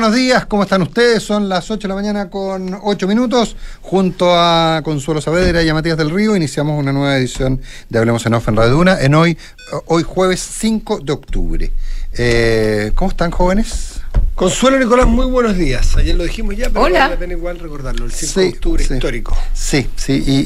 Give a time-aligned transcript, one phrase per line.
[0.00, 1.22] buenos días, ¿cómo están ustedes?
[1.22, 3.54] Son las 8 de la mañana con 8 minutos.
[3.82, 8.24] Junto a Consuelo Saavedra y a Matías del Río iniciamos una nueva edición de Hablemos
[8.24, 9.36] en Off en Radio Duna en hoy,
[9.84, 11.72] hoy jueves 5 de octubre.
[12.14, 14.00] Eh, ¿Cómo están jóvenes?
[14.36, 15.94] Consuelo Nicolás, muy buenos días.
[15.98, 17.00] Ayer lo dijimos ya, pero Hola.
[17.00, 18.06] vale la pena igual recordarlo.
[18.06, 18.94] El 5 de octubre sí.
[18.94, 19.36] histórico.
[19.52, 20.40] Sí, sí, y,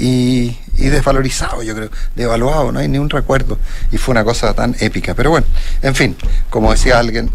[0.80, 3.56] y- y desvalorizado, yo creo, devaluado, no hay ni un recuerdo.
[3.92, 5.14] Y fue una cosa tan épica.
[5.14, 5.46] Pero bueno,
[5.80, 6.16] en fin,
[6.50, 7.30] como decía alguien,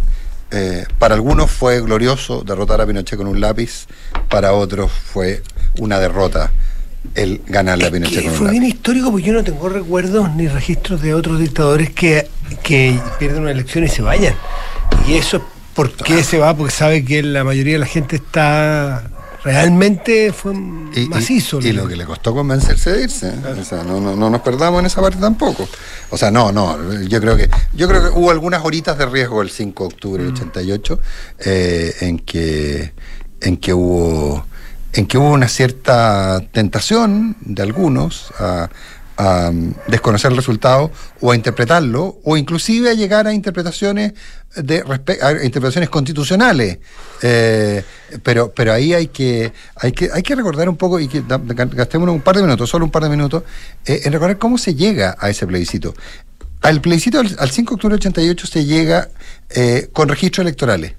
[0.52, 3.88] eh, para algunos fue glorioso derrotar a Pinochet con un lápiz,
[4.30, 5.44] para otros fue
[5.80, 6.52] una derrota
[7.16, 8.60] el ganarle a Pinochet con un fue lápiz.
[8.60, 12.28] bien histórico porque yo no tengo recuerdos ni registros de otros dictadores que,
[12.64, 14.36] que pierden una elección y se vayan.
[15.08, 18.18] Y eso es por qué se va, porque sabe que la mayoría de la gente
[18.18, 19.10] está
[19.44, 21.60] realmente fue Y, macizo.
[21.60, 23.34] y lo que le costó convencerse de irse.
[23.60, 25.68] O sea, no, no, no nos perdamos en esa parte tampoco.
[26.10, 26.78] O sea, no, no.
[27.04, 30.24] Yo creo que yo creo que hubo algunas horitas de riesgo el 5 de octubre
[30.24, 31.00] del 88
[31.40, 32.94] eh, en que
[33.42, 34.46] en que hubo
[34.94, 38.70] en que hubo una cierta tentación de algunos a,
[39.20, 39.52] a,
[39.88, 44.14] desconocer el resultado o a interpretarlo o inclusive a llegar a interpretaciones
[44.56, 44.78] de
[45.22, 46.80] a interpretaciones constitucionales.
[47.22, 47.84] Eh,
[48.24, 52.16] pero pero ahí hay que hay que hay que recordar un poco y que gastémonos
[52.16, 53.44] un par de minutos solo un par de minutos
[53.86, 55.94] eh, en recordar cómo se llega a ese plebiscito.
[56.62, 59.10] Al plebiscito al, al 5 de octubre del 88 se llega
[59.50, 60.94] eh, con registros electorales.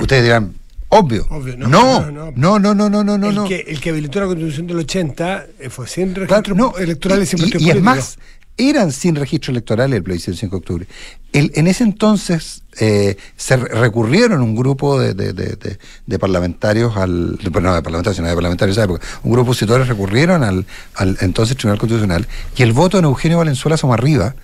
[0.00, 0.54] Ustedes dirán
[0.98, 3.44] obvio, Obvio, no no, no no, no no no el, no.
[3.48, 7.38] Que, el que habilitó la constitución del 80 eh, fue sin Claro, no, electorales y,
[7.38, 8.18] sin y- es más,
[8.58, 10.86] eran sin registro electoral el plebiscito del 5 de octubre.
[11.32, 16.18] El- en ese entonces eh, se re- recurrieron un grupo de, de- de- de- de
[16.18, 17.36] parlamentarios al.
[17.36, 19.06] de- no, de parlamentarios, sino de parlamentarios de esa época.
[19.24, 23.38] Un grupo de opositores recurrieron al, al entonces Tribunal Constitucional y el voto en Eugenio
[23.38, 24.34] Valenzuela Somarriba,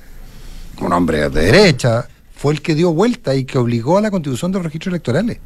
[0.81, 4.51] un hombre de derecha, fue el que dio vuelta y que obligó a la constitución
[4.53, 5.39] de los registros electorales.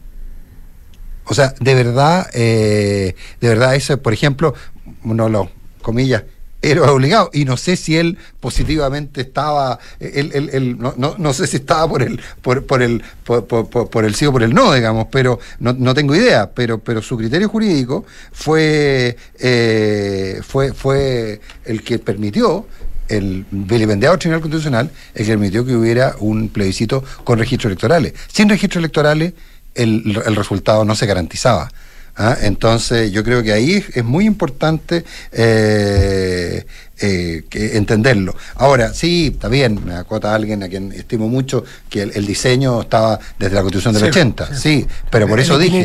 [1.29, 4.55] O sea, de verdad, eh, de verdad, eso, por ejemplo,
[5.03, 5.51] no lo,
[5.83, 6.25] comillas,
[6.63, 7.31] era obligado.
[7.33, 11.59] Y no sé si él positivamente estaba, él, él- él- no, no, no sé si
[11.59, 14.73] estaba por el, por, por el, por- por- por el sí o por el no,
[14.73, 16.51] digamos, pero no, no tengo idea.
[16.53, 22.67] Pero, pero su criterio jurídico fue, eh, fue, fue el que permitió
[23.09, 28.15] el vilipendiado Tribunal Constitucional el que permitió que hubiera un plebiscito con registros electorales.
[28.33, 29.33] Sin registros electorales,
[29.77, 31.71] el, el resultado no se garantizaba.
[32.17, 32.37] ¿ah?
[32.41, 36.65] Entonces, yo creo que ahí es, muy importante eh,
[37.01, 38.35] eh, que entenderlo.
[38.55, 42.81] Ahora, sí, está bien, me acota alguien a quien estimo mucho que el, el diseño
[42.81, 45.85] estaba desde la Constitución del Sí, 80, sí, pero por eso dije,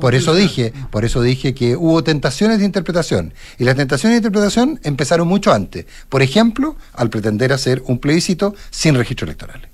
[0.00, 3.32] por eso dije, por eso dije que hubo tentaciones de interpretación.
[3.58, 5.86] Y las tentaciones de interpretación empezaron mucho antes.
[6.08, 9.67] Por ejemplo, al pretender hacer un plebiscito sin registro electoral.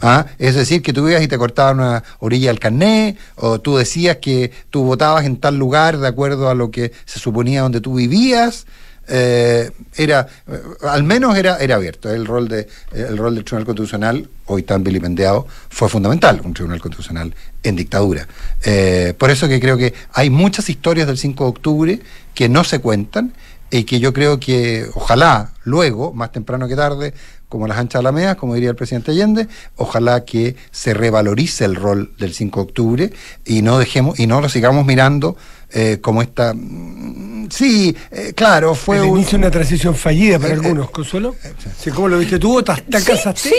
[0.00, 0.26] ¿Ah?
[0.38, 4.18] Es decir, que tú ibas y te cortaban una orilla del carné, o tú decías
[4.18, 7.94] que tú votabas en tal lugar de acuerdo a lo que se suponía donde tú
[7.94, 8.66] vivías.
[9.06, 12.10] eh, era, eh, al menos era, era abierto.
[12.10, 16.80] El rol, de, el rol del Tribunal Constitucional, hoy tan vilipendiado, fue fundamental, un Tribunal
[16.80, 18.26] Constitucional en dictadura.
[18.62, 22.00] Eh, por eso que creo que hay muchas historias del 5 de octubre
[22.34, 23.34] que no se cuentan
[23.70, 27.12] y que yo creo que ojalá luego, más temprano que tarde,
[27.54, 32.12] como las anchas alamedas, como diría el presidente Allende, ojalá que se revalorice el rol
[32.18, 33.12] del 5 de octubre
[33.44, 35.36] y no dejemos y no lo sigamos mirando
[35.70, 40.40] eh, como esta mm, sí, eh, claro, fue el un inicio de una transición fallida
[40.40, 41.36] para Eh, algunos, Consuelo.
[41.78, 42.60] Sí, ¿Cómo lo viste tú?
[42.60, 43.48] ¿Te, te Sí, casaste?
[43.50, 43.54] sí.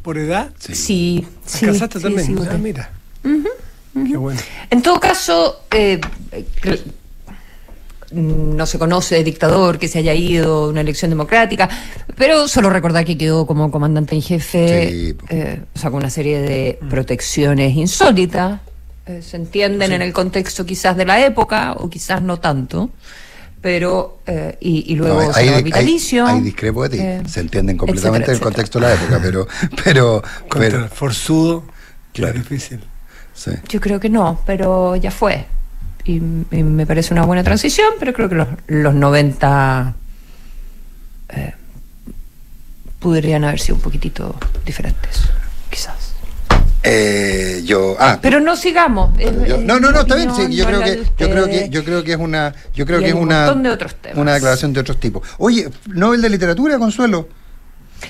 [0.00, 0.52] ¿Por edad?
[0.60, 0.76] Sí.
[0.76, 1.26] Sí,
[1.58, 2.24] ¿Te casaste sí, también?
[2.24, 2.90] sí, ah, mira.
[4.06, 4.40] Qué bueno.
[4.70, 6.00] En todo caso, eh,
[8.12, 11.68] no se conoce de dictador que se haya ido a una elección democrática,
[12.16, 16.10] pero solo recordar que quedó como comandante en jefe, Sí, eh, o sea, con una
[16.10, 18.60] serie de protecciones insólitas,
[19.06, 22.90] eh, se entienden en el contexto quizás de la época, o quizás no tanto,
[23.60, 26.26] pero, eh, y, y luego No, vitalicio.
[26.26, 27.02] ahí discrepo de ti.
[27.02, 29.46] eh, se entienden completamente etcétera, el contexto de la época, pero
[29.84, 31.64] pero, Contra pero Forzudo,
[32.12, 32.34] Claro.
[32.38, 32.80] es difícil.
[33.34, 33.50] sí.
[33.68, 35.44] Yo creo que no, pero ya fue.
[36.08, 36.14] Y,
[36.52, 39.94] y me parece una buena transición, pero creo que los, los 90
[41.28, 41.54] eh,
[42.98, 44.34] podrían haber sido un poquitito
[44.64, 45.20] diferentes,
[45.70, 46.14] quizás.
[46.82, 49.10] Eh, yo ah, Pero no sigamos.
[49.18, 50.34] Yo- no, no, no, está bien.
[50.34, 53.00] sí, yo no creo que, yo creo que, yo creo que es una, yo creo
[53.00, 54.16] Y que es un una, de otros temas.
[54.18, 55.28] una declaración de otros tipos.
[55.36, 57.28] Oye, Nobel de literatura, Consuelo.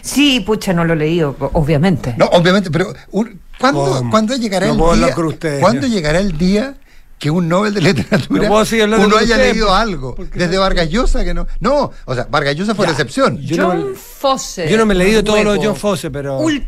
[0.02, 2.14] Sí, pucha, no lo he leído, obviamente.
[2.16, 4.10] No, obviamente, pero un- ¿cuándo, ¿Cómo?
[4.12, 5.14] ¿cuándo llegará No el día?
[5.58, 6.74] ¿Cuándo llegará el día
[7.18, 10.16] que un Nobel de literatura uno haya leído porque- algo?
[10.34, 11.46] Desde no- Vargas Llosa que no.
[11.60, 13.38] No, o sea, Vargas Llosa fue Ya, la excepción.
[13.38, 14.68] yo John Fosse.
[14.68, 16.40] Yo no me he leído todo lo de John Fosse, pero.
[16.40, 16.64] ul-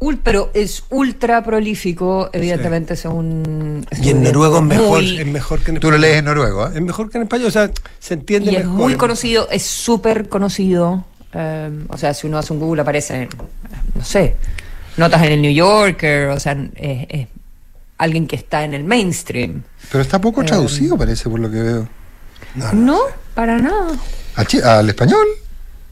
[0.00, 3.86] Ul- pero es ultra prolífico, evidentemente, según.
[4.02, 6.66] Y en noruego es mejor, muy- es mejor que en Tú lo lees en noruego,
[6.66, 6.70] ¿eh?
[6.74, 7.70] Es mejor que en español, o sea,
[8.00, 8.76] se entiende Y es mejor.
[8.76, 11.04] muy conocido, es súper conocido.
[11.32, 13.28] eh, o sea, si uno hace un Google aparece,
[13.94, 14.34] no sé,
[14.96, 17.28] notas en el New Yorker, o sea, es, es
[17.98, 19.62] alguien que está en el mainstream.
[19.90, 21.88] Pero está poco Eh, traducido, parece, por lo que veo.
[22.72, 22.98] No,
[23.34, 23.92] para nada.
[24.36, 25.26] ¿Al, español?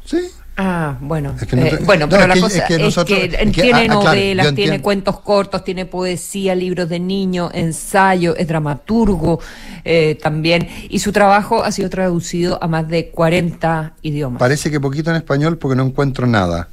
[0.05, 0.19] Sí.
[0.57, 1.35] Ah, bueno.
[1.39, 3.31] Es que no Eh, bueno, no, pero es la que- cosa es que nosotros- es
[3.37, 7.51] que- tiene ah, ah, claro, novelas, yo tiene cuentos cortos, tiene poesía, libros de niños,
[7.53, 9.41] ensayo, es dramaturgo
[9.85, 10.69] eh, también.
[10.89, 14.39] Y su trabajo ha sido traducido a más de 40 idiomas.
[14.41, 16.69] Parece que poquito en español porque no encuentro nada.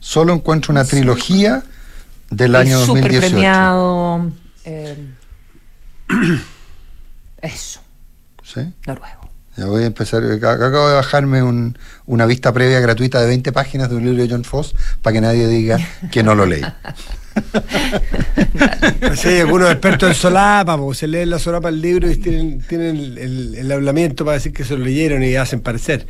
[0.00, 1.62] Solo encuentro una trilogía
[2.30, 3.30] del año Es súper 2018.
[3.30, 4.30] premiado.
[4.64, 4.96] eh,
[7.42, 7.80] eso,
[8.42, 8.60] ¿Sí?
[8.86, 9.28] noruego.
[9.56, 10.22] Ya voy a empezar.
[10.22, 11.76] ac- Acabo de bajarme un-
[12.06, 15.20] una vista previa gratuita de 20 páginas de un libro de John Foss para que
[15.20, 15.78] nadie diga
[16.12, 16.62] que no lo leí.
[19.24, 22.96] Hay algunos expertos en solapa, porque se leen la solapa del libro y tienen, tienen
[22.96, 26.06] el, el- el hablamiento para decir que se lo leyeron y hacen parecer.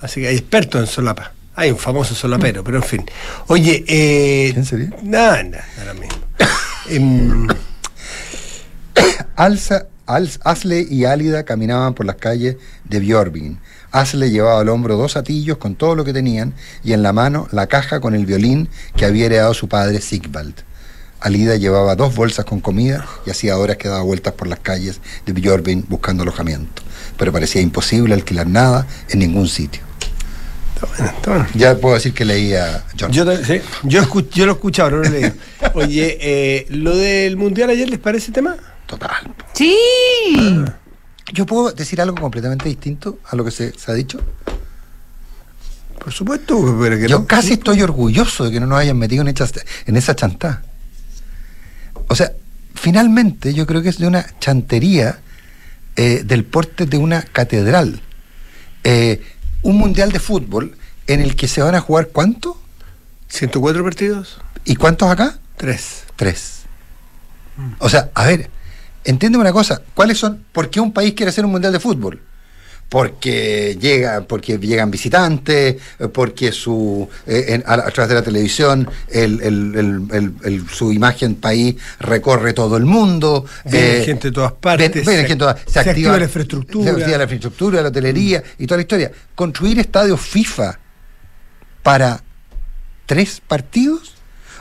[0.00, 1.32] Así que hay expertos en solapa.
[1.60, 3.04] Hay un famoso solapero, pero en fin.
[3.48, 4.54] Oye, eh.
[4.56, 4.88] ¿En serio?
[5.02, 6.16] Nada, nada, ahora mismo.
[6.88, 7.46] Em,
[9.36, 13.58] Alza, Als- Asle y Álida caminaban por las calles de Björvin.
[13.92, 17.46] Asle llevaba al hombro dos atillos con todo lo que tenían y en la mano
[17.52, 20.54] la caja con el violín que había heredado su padre Sigvald.
[21.20, 25.02] Alida llevaba dos bolsas con comida y hacía horas que daba vueltas por las calles
[25.26, 26.82] de Björvin buscando alojamiento.
[27.18, 29.89] Pero parecía imposible alquilar nada en ningún sitio.
[30.82, 31.46] Está bueno, está bueno.
[31.54, 33.12] Ya puedo decir que leía John.
[33.12, 35.32] Yo, sí, yo, escu- yo lo he escuchado, no lo he leído.
[35.74, 38.56] Oye, eh, lo del mundial ayer, ¿les parece tema?
[38.86, 39.34] Total.
[39.52, 39.76] Sí.
[41.32, 44.20] ¿Yo puedo decir algo completamente distinto a lo que se, se ha dicho?
[46.02, 47.26] Por supuesto, pero que Yo no.
[47.26, 49.48] casi estoy orgulloso de que no nos hayan metido en, esa-
[49.86, 50.62] en esa chantá.
[52.08, 52.32] O sea,
[52.74, 55.18] finalmente yo creo que es de una chantería
[55.96, 58.00] eh, del porte de una catedral.
[58.82, 59.22] Eh,
[59.62, 60.76] un mundial de fútbol
[61.06, 62.60] en el que se van a jugar ¿cuánto?
[63.28, 65.38] 104 partidos, ¿Y cuántos acá?
[65.56, 66.04] 3.
[66.16, 66.62] Tres.
[67.78, 68.50] O sea, a ver,
[69.04, 70.44] entiéndeme una cosa, ¿cuáles son?
[70.52, 72.22] ¿Por qué un país quiere hacer un mundial de fútbol?
[72.90, 78.22] Porque llega, porque llegan visitantes, eh, porque su eh, en- a, a través de la
[78.22, 83.46] televisión el, el- el- su imagen país recorre todo el mundo.
[83.64, 86.84] Viene gente de todas partes, ven- gente se activa la infraestructura.
[86.84, 89.12] Se activa la infraestructura, la hotelería y toda la historia.
[89.36, 90.78] Construir estadios FIFA
[91.84, 92.20] para
[93.06, 94.14] tres partidos.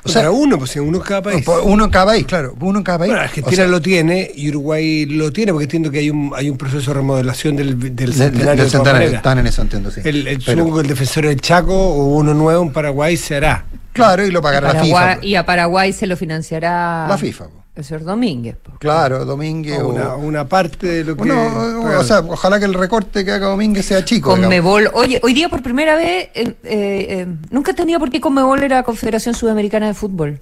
[0.03, 1.43] O sea, para uno, pues si uno en cada país.
[1.45, 2.55] por- Uno en cada país, claro.
[2.59, 3.09] Uno en cada país.
[3.11, 6.31] Bueno, Argentina O sea, lo tiene y Uruguay lo tiene porque entiendo que hay un
[6.35, 8.61] hay un proceso de remodelación del, del de- de- centenario.
[8.63, 10.01] del centenario, están en eso, entiendo, sí.
[10.03, 13.35] El, el, Pero- supongo que el defensor del Chaco o uno nuevo en Paraguay se
[13.35, 13.65] hará.
[13.93, 15.15] claro, y lo pagará la FIFA.
[15.15, 15.25] pues.
[15.25, 17.45] y a Paraguay se lo financiará La FIFA.
[17.45, 17.59] pues.
[17.79, 18.55] El señor Domínguez.
[18.57, 18.73] po.
[18.79, 19.79] Claro, Domínguez.
[19.79, 21.31] O o- una, una parte de lo que.
[21.31, 24.29] O- sea, ojalá que el recorte que haga Domínguez sea chico.
[24.29, 24.45] digamos.
[24.45, 28.61] Conmebol, oye, hoy día por primera vez, eh, eh, eh, nunca entendía por qué Conmebol
[28.63, 30.41] era Confederación Sudamericana de Fútbol.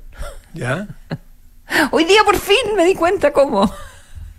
[0.54, 0.88] ¿Ya?
[1.92, 3.70] Hoy día por fin me di cuenta cómo.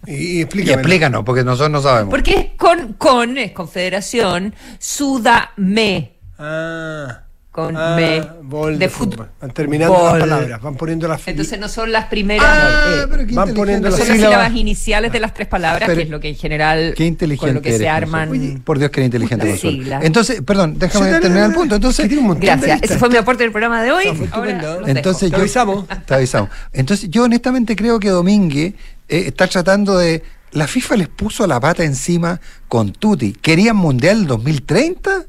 [0.07, 0.75] Y, y Y explícame.
[0.81, 2.11] explícanos, porque nosotros no sabemos.
[2.11, 6.15] Porque es con, con, es Confederación Sudame.
[6.39, 7.23] Ah.
[7.59, 9.13] Con ah, me bol de de fútbol.
[9.15, 9.29] fútbol.
[9.41, 10.05] Van terminando Bol.
[10.13, 13.53] las palabras, van poniendo las Entonces no son las primeras, Ah, eh, pero qué van
[13.53, 14.37] poniendo no las son las sílabas.
[14.47, 17.47] sílabas iniciales de las tres palabras, Pero- que es lo que en general Qué inteligente.
[17.49, 18.17] con lo que eres, se Consuelo.
[18.17, 18.29] arman.
[18.31, 19.57] Oye, por Dios, que eres inteligente.
[19.59, 20.05] Siglas.
[20.05, 21.75] Entonces, perdón, déjame Sí, dale, terminar dale, el punto.
[21.75, 24.29] Entonces, Que tiene un montón de Gracias, ese fue mi aporte del programa de hoy.
[24.31, 24.79] Ahora.
[24.87, 25.85] Entonces Te yo, avisamos.
[26.07, 26.51] Te avisamos.
[26.73, 28.75] Entonces yo honestamente creo que Domínguez
[29.09, 30.23] eh, está tratando de...
[30.53, 33.33] La FIFA les puso la pata encima con Tuti.
[33.33, 35.25] ¿Querían Mundial 2030?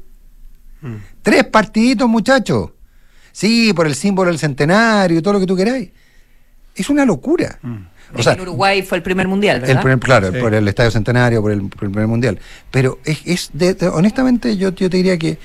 [0.82, 0.94] Mm.
[1.22, 2.70] Tres partiditos, muchachos.
[3.32, 5.90] Sí, por el símbolo del centenario y todo lo que tú queráis.
[6.74, 7.58] Es una locura.
[8.12, 9.82] O Es sea, que en Uruguay fue el primer mundial, el ¿verdad?
[9.82, 10.38] primer- claro, Sí.
[10.40, 12.38] por el Estadio Centenario, por el, por el primer mundial.
[12.70, 15.38] Pero es, es de- de- honestamente yo, yo te diría que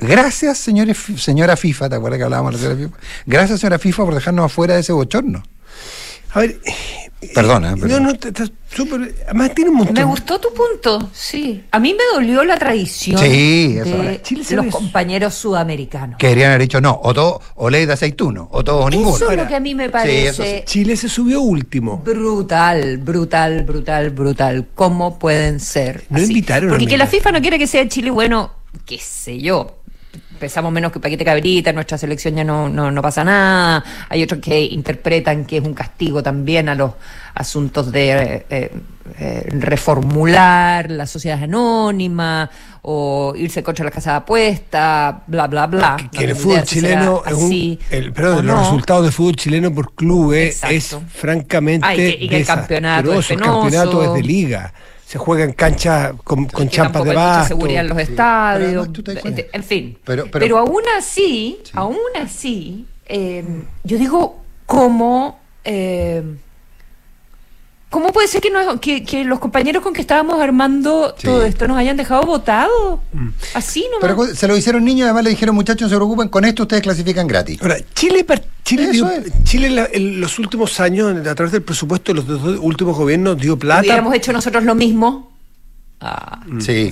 [0.00, 2.98] gracias, señores, señora FIFA, ¿te acuerdas que hablábamos de la señora FIFA?
[3.26, 5.42] Gracias, señora FIFA, por dejarnos afuera de ese bochorno.
[6.32, 6.60] A ver.
[7.34, 9.14] Perdona, No, pero- no, te- estás súper.
[9.26, 9.94] Además, tiene un montón.
[9.94, 11.62] Me gustó tu punto, sí.
[11.70, 13.98] A mí me dolió la tradición Sí, eso.
[13.98, 16.16] de Chile se los compañeros sudamericanos.
[16.18, 19.16] Querían haber dicho no, o todo, o ley de aceituno, o todo o ninguno.
[19.16, 20.62] Eso es lo que a mí me parece sí.
[20.64, 21.98] Chile se subió último.
[21.98, 24.66] brutal, brutal, brutal, brutal.
[24.74, 26.04] ¿Cómo pueden ser?
[26.08, 27.04] No invitaron a Porque que Mena.
[27.04, 28.50] la FIFA no quiere que sea Chile bueno,
[28.86, 29.79] qué sé yo.
[30.40, 33.84] Pesamos menos que paquete cabrita, en nuestra selección ya no, no, no pasa nada.
[34.08, 36.92] Hay otros que interpretan que es un castigo también a los
[37.34, 38.72] asuntos de eh,
[39.18, 42.50] eh, reformular la sociedad anónima
[42.82, 45.96] o irse contra la casa de apuesta, bla, bla, bla.
[45.96, 49.94] Que, que el fútbol chileno es un, el, perdón, los resultados del fútbol chileno por
[49.94, 54.22] clubes es francamente ah, y que, y que el campeonato es el campeonato es de
[54.22, 54.72] liga
[55.10, 57.48] se juega en canchas con, con champas de basto.
[57.48, 58.88] seguridad en los estadios.
[59.52, 59.98] en fin.
[60.04, 63.44] Pero, pero, aún así, aún así, eh,
[63.82, 66.22] yo digo, ¿cómo, eh,
[67.90, 71.76] ¿cómo puede ser que, que, que, los compañeros con que estábamos armando todo esto nos
[71.76, 73.02] hayan dejado votado?
[73.12, 73.28] Mm.
[73.54, 74.00] Así nomás.
[74.00, 76.82] Pero se lo hicieron niños, además le dijeron, muchachos, no se preocupen, con esto ustedes
[76.82, 77.60] clasifican gratis.
[77.60, 78.24] Ahora, Chile,
[78.64, 78.90] Chile,
[79.42, 83.58] Chile en los últimos años, a través del presupuesto de los dos últimos gobiernos, dio
[83.58, 83.82] plata.
[83.82, 85.30] Hubiéramos hecho nosotros lo mismo.
[86.00, 86.90] Ah, sí.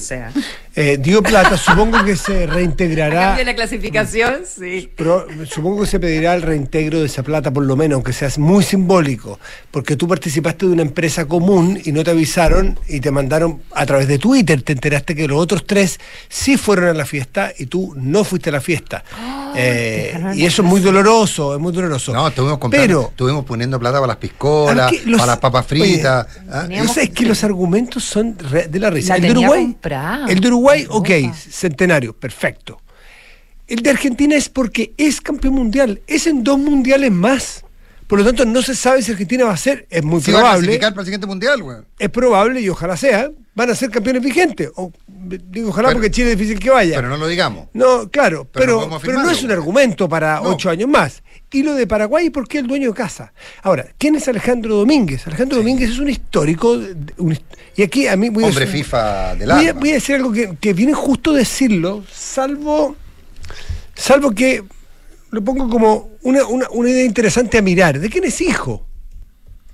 [0.81, 3.35] Eh, dio plata, supongo que se reintegrará.
[3.35, 4.89] de la clasificación, sí.
[4.95, 8.29] Pero supongo que se pedirá el reintegro de esa plata, por lo menos, aunque sea
[8.37, 9.41] muy simbólico,
[9.73, 13.87] porque tú participaste de una empresa común y no te avisaron y te mandaron a
[13.87, 17.67] través de Twitter, te enteraste que los otros tres sí fueron a la fiesta y
[17.67, 19.03] tú no fuiste a la fiesta.
[19.57, 22.13] Eh, y eso es muy doloroso, es muy doloroso.
[22.13, 26.25] No, estuvimos, Pero, estuvimos poniendo plata para las piscolas, para las papas fritas.
[26.53, 26.69] ¿ah?
[26.71, 29.17] es que los argumentos son de la risa.
[29.17, 29.77] El de Uruguay,
[30.29, 32.81] el de Uruguay, ok, centenario, perfecto.
[33.67, 37.65] El de Argentina es porque es campeón mundial, es en dos mundiales más.
[38.07, 40.79] Por lo tanto, no se sabe si Argentina va a ser, es muy probable.
[40.79, 41.63] para el siguiente mundial,
[41.99, 44.71] Es probable y ojalá sea, van a ser campeones vigentes.
[44.77, 46.97] O, digo, ojalá porque Chile es difícil que vaya.
[46.97, 47.69] Pero no lo digamos.
[47.75, 51.23] No, claro, pero, pero, no, es un argumento para ocho años más.
[51.51, 53.33] Y lo de Paraguay, ¿por qué el dueño de casa?
[53.63, 55.27] Ahora, ¿quién es Alejandro Domínguez?
[55.27, 56.79] Alejandro Domínguez es un histórico.
[57.75, 60.57] y aquí a mí voy Hombre a FIFA del voy, voy a decir algo que,
[60.61, 62.97] que viene justo decirlo, salvo,
[63.95, 64.63] salvo que
[65.31, 66.41] lo pongo como una,
[66.89, 67.99] idea interesante a mirar.
[67.99, 68.87] ¿De quién es hijo?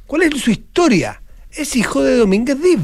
[0.07, 1.23] ¿Cuál es su historia?
[1.51, 2.81] Es hijo de Domínguez Div,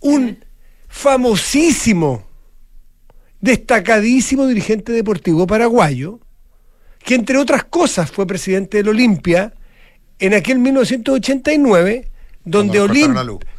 [0.00, 0.44] un
[0.88, 2.26] famosísimo,
[3.40, 6.20] destacadísimo dirigente deportivo paraguayo,
[7.06, 9.54] que entre otras cosas fue presidente del Olimpia
[10.18, 12.10] en aquel 1989,
[12.44, 12.80] donde,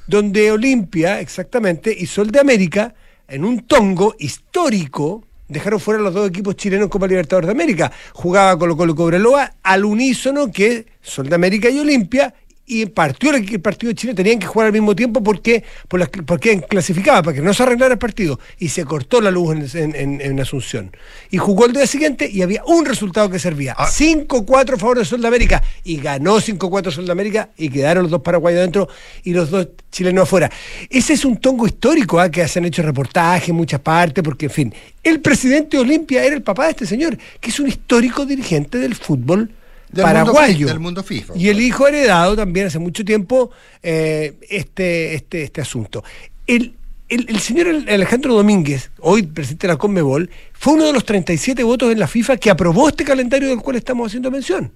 [0.06, 2.94] donde Olimpia, exactamente, y Sol de América,
[3.26, 7.90] en un tongo histórico, dejaron fuera los dos equipos chilenos Copa Libertadores de América.
[8.12, 12.34] Jugaba Colo Colo Cobreloa al unísono que Sol de América y Olimpia
[12.70, 16.62] y partió el, partido de Chile tenían que jugar al mismo tiempo porque, por porque
[16.62, 18.42] clasificaba, para que no se arreglara el partido.
[18.60, 20.92] Y se cortó la luz en, Asunción.
[21.32, 23.74] Y jugó el día siguiente y había un resultado que servía.
[23.76, 24.74] 5-4 ah.
[24.74, 25.64] a favor de Sol de América.
[25.86, 28.90] Y ganó 5-4 Sol de América y quedaron los dos paraguayos dentro
[29.24, 30.52] y los dos chilenos afuera.
[30.90, 32.30] Ese es un tongo histórico ¿ah?
[32.30, 36.24] que se han hecho reportajes en muchas partes, porque en fin, el presidente de Olimpia
[36.24, 39.52] era el papá de este señor, que es un histórico dirigente del fútbol
[39.94, 40.68] paraguayo.
[40.68, 41.34] del mundo FIFA.
[41.36, 43.52] Y el hijo heredado también hace mucho tiempo
[43.82, 46.04] eh, este, este, este asunto.
[46.46, 46.76] El,
[47.10, 51.92] el, señor Alejandro Domínguez, hoy presidente de la Conmebol, fue uno de los 37 votos
[51.92, 54.72] en la FIFA que aprobó este calendario del cual estamos haciendo mención.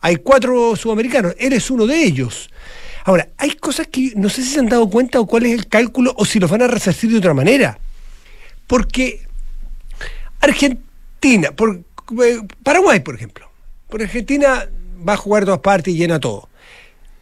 [0.00, 2.50] Hay cuatro sudamericanos, él es uno de ellos.
[3.04, 5.66] Ahora, hay cosas que no sé si se han dado cuenta o cuál es el
[5.66, 7.78] cálculo o si los van a resarcir de otra manera.
[8.66, 9.22] Porque
[10.40, 11.76] Argentina, por,
[12.24, 13.51] eh, Paraguay, por ejemplo,
[13.92, 14.66] por Argentina
[15.06, 16.48] va a jugar dos partes y llena todo.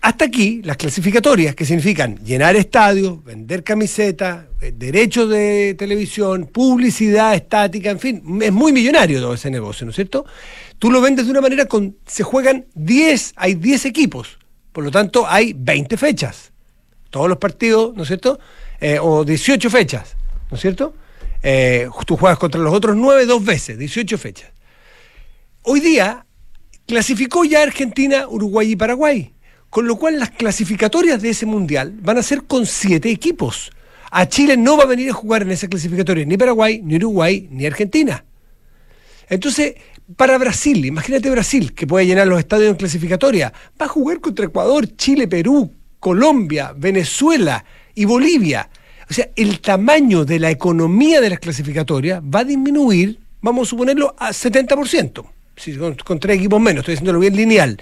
[0.02, 7.34] Hasta aquí, las clasificatorias, que significan llenar estadios, vender camisetas, eh, derechos de televisión, publicidad
[7.34, 10.24] estática, en fin, es muy millonario todo ese negocio, ¿no es cierto?
[10.78, 11.96] Tú lo vendes de una manera con.
[12.06, 14.38] Se juegan 10, hay 10 equipos,
[14.72, 16.52] por lo tanto hay 20 fechas.
[17.10, 18.38] Todos los partidos, ¿no es cierto?
[18.80, 20.14] Eh, o 18 fechas,
[20.52, 20.94] ¿no es cierto?
[21.42, 24.50] Eh, tú juegas contra los otros 9 dos veces, 18 fechas.
[25.62, 26.24] Hoy día
[26.90, 29.32] Clasificó ya Argentina, Uruguay y Paraguay,
[29.68, 33.70] con lo cual las clasificatorias de ese mundial van a ser con siete equipos.
[34.10, 37.46] A Chile no va a venir a jugar en esa clasificatoria ni Paraguay, ni Uruguay,
[37.48, 38.24] ni Argentina.
[39.28, 39.76] Entonces,
[40.16, 44.46] para Brasil, imagínate Brasil, que puede llenar los estadios en clasificatoria, va a jugar contra
[44.46, 48.68] Ecuador, Chile, Perú, Colombia, Venezuela y Bolivia.
[49.08, 53.70] O sea, el tamaño de la economía de las clasificatorias va a disminuir, vamos a
[53.70, 55.24] suponerlo, a 70%
[56.04, 57.80] con, tres equipos menos, estoy haciéndolo bien lineal.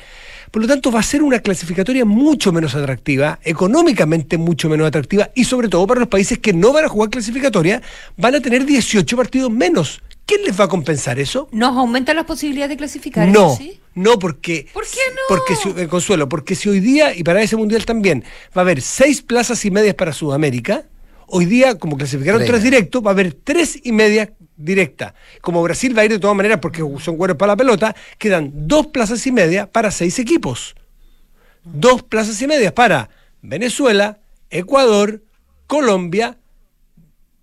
[0.50, 5.30] Por lo tanto, va a ser una clasificatoria mucho menos atractiva, económicamente mucho menos atractiva
[5.34, 7.82] y sobre todo para los países que no van a jugar clasificatoria,
[8.16, 10.00] van a tener 18 partidos menos.
[10.24, 11.48] ¿Quién les va a compensar eso?
[11.52, 13.28] ¿Nos aumenta las posibilidades de clasificar?
[13.28, 13.58] No,
[13.94, 14.68] no porque...
[14.74, 15.22] ¿Por qué no?
[15.26, 18.64] Porque si, eh, Consuelo, porque si hoy día, y para ese mundial también, va a
[18.64, 20.84] haber seis plazas y medias para Sudamérica,
[21.28, 25.14] hoy día, como clasificaron tres directos, va a haber tres y media directa.
[25.40, 28.52] Como Brasil va a ir de todas maneras porque son buenos para la pelota, quedan
[28.68, 30.74] dos plazas y media para seis equipos.
[31.64, 33.08] Dos plazas y media para
[33.40, 34.18] Venezuela,
[34.50, 35.22] Ecuador,
[35.66, 36.36] Colombia,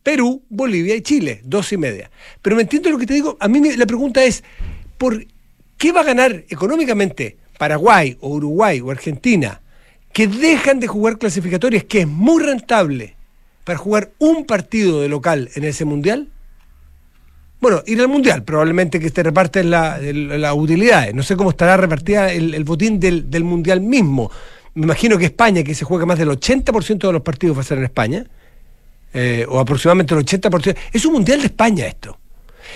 [0.03, 1.41] Perú, Bolivia y Chile.
[1.43, 2.11] Dos y media.
[2.41, 3.37] Pero me entiendo lo que te digo.
[3.39, 4.43] A mí la pregunta es,
[4.97, 5.25] ¿por
[5.77, 9.61] qué va a ganar económicamente Paraguay o Uruguay o Argentina
[10.13, 13.15] que dejan de jugar clasificatorias, que es muy rentable
[13.63, 16.29] para jugar un partido de local en ese mundial?
[17.61, 21.13] Bueno, ir al mundial, probablemente que te reparten la- las utilidades.
[21.15, 24.29] No sé cómo estará repartida el, el botín del, del mundial mismo.
[24.75, 27.63] Me imagino que España, que se juega más del 80% de los partidos, va a
[27.63, 28.25] ser en España,
[29.13, 30.75] eh, o aproximadamente el 80%.
[30.91, 32.17] Es un mundial de España esto.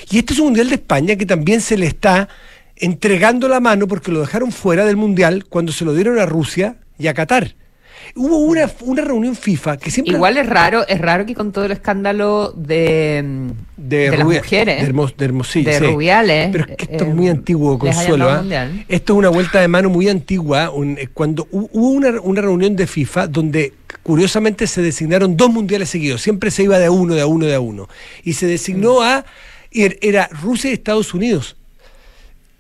[0.09, 2.29] Y este es un mundial de España que también se le está
[2.77, 6.77] entregando la mano porque lo dejaron fuera del mundial cuando se lo dieron a Rusia
[6.98, 7.55] y a Qatar.
[8.15, 10.13] Hubo una, una reunión FIFA que siempre.
[10.15, 14.39] Igual es raro, es raro que con todo el escándalo de, mm, de, las Rubia-
[14.41, 15.85] mujeres, De, Hermos- de Hermosillo, de sí.
[15.85, 18.29] Rubiales, Pero es que esto eh, es muy antiguo, Consuelo.
[18.29, 18.43] ¿ah?
[18.87, 20.69] Esto es una vuelta de mano muy antigua.
[20.71, 23.73] un- eh, cuando hu- hubo una, una reunión de FIFA donde
[24.03, 26.21] curiosamente se designaron dos mundiales seguidos.
[26.21, 27.87] Siempre se iba de a uno, de a uno, de a uno.
[28.23, 28.49] Y se Mm.
[28.49, 29.25] designó a.
[29.71, 31.55] er- Era Rusia y Estados Unidos.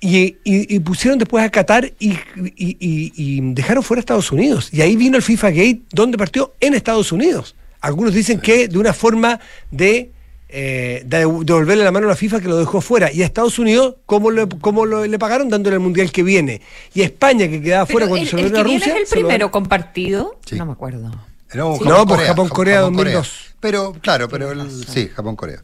[0.01, 4.31] Y, y- y pusieron después a Qatar y, y- y- y dejaron fuera a Estados
[4.31, 4.69] Unidos.
[4.71, 7.55] Y ahí vino el FIFA Gate, donde partió en Estados Unidos.
[7.81, 9.39] Algunos dicen que de una forma
[9.71, 10.11] de,
[10.47, 13.11] eh, de devolverle la mano a la FIFA que lo dejó fuera.
[13.11, 15.49] Y a Estados Unidos, ¿cómo, le, cómo lo- le pagaron?
[15.49, 16.61] Dándole el mundial que viene.
[16.93, 18.93] Y a España, que quedaba fuera Pero cuando el, se lo que a Rusia.
[18.93, 20.39] es el lo primero compartido.
[20.45, 20.55] Sí.
[20.55, 21.09] No me acuerdo.
[21.53, 21.83] No, Sí.
[21.83, 23.55] No, pues Japón-Corea 2002.
[23.59, 25.63] Pero, claro, pero el- sí, Japón-Corea.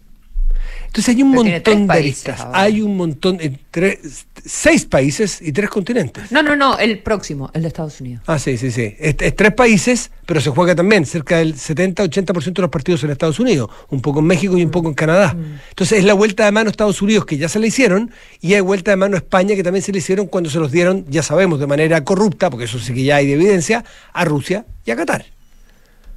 [0.88, 2.62] Entonces hay un Pero montón de ahora.
[2.62, 6.32] Hay un montón, eh, tres- seis países y tres continentes.
[6.32, 8.24] No, no, no, el próximo, el de Estados Unidos.
[8.28, 8.96] Ah, sí, sí, sí.
[9.00, 13.10] Es, es tres países, pero se juega también cerca del 70-80% de los partidos en
[13.12, 15.36] Estados Unidos, un poco en México y un poco en Canadá.
[15.70, 18.54] Entonces es la vuelta de mano a Estados Unidos que ya se le hicieron y
[18.54, 21.06] hay vuelta de mano a España que también se le hicieron cuando se los dieron,
[21.10, 24.66] ya sabemos, de manera corrupta, porque eso sí que ya hay de evidencia, a Rusia
[24.86, 25.26] y a Qatar.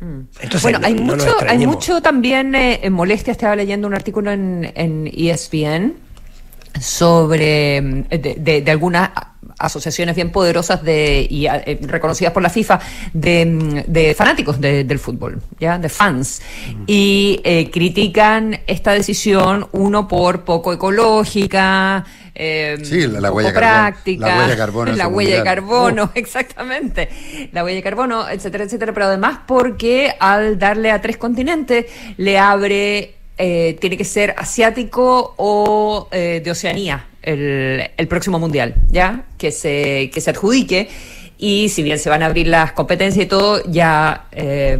[0.01, 3.33] Entonces, bueno, no- hay no mucho, hay mucho también eh, en molestia.
[3.33, 5.95] Estaba leyendo un artículo en, en E ESPN
[6.81, 9.11] sobre mm, de, de- de algunas
[9.59, 12.79] asociaciones bien poderosas de y eh, reconocidas por la FIFA
[13.13, 16.41] de, mm, de fanáticos de- del fútbol, ya, de fans
[16.87, 22.05] y eh, critican esta decisión uno por poco ecológica.
[22.39, 26.11] Eh, Sí, la- huella de carbono- práctica, la huella de carbono la huella de carbono,
[26.15, 27.09] exactamente.
[27.53, 28.93] La huella de carbono, etcétera, etcétera.
[28.95, 35.35] Pero además porque al darle a tres continentes le abre, eh, tiene que ser asiático
[35.37, 39.25] o eh, de Oceanía el, el próximo mundial, ¿ya?
[39.37, 40.89] Que se, que se adjudique.
[41.41, 44.77] Y si bien se van a abrir las competencias y todo, ya eh,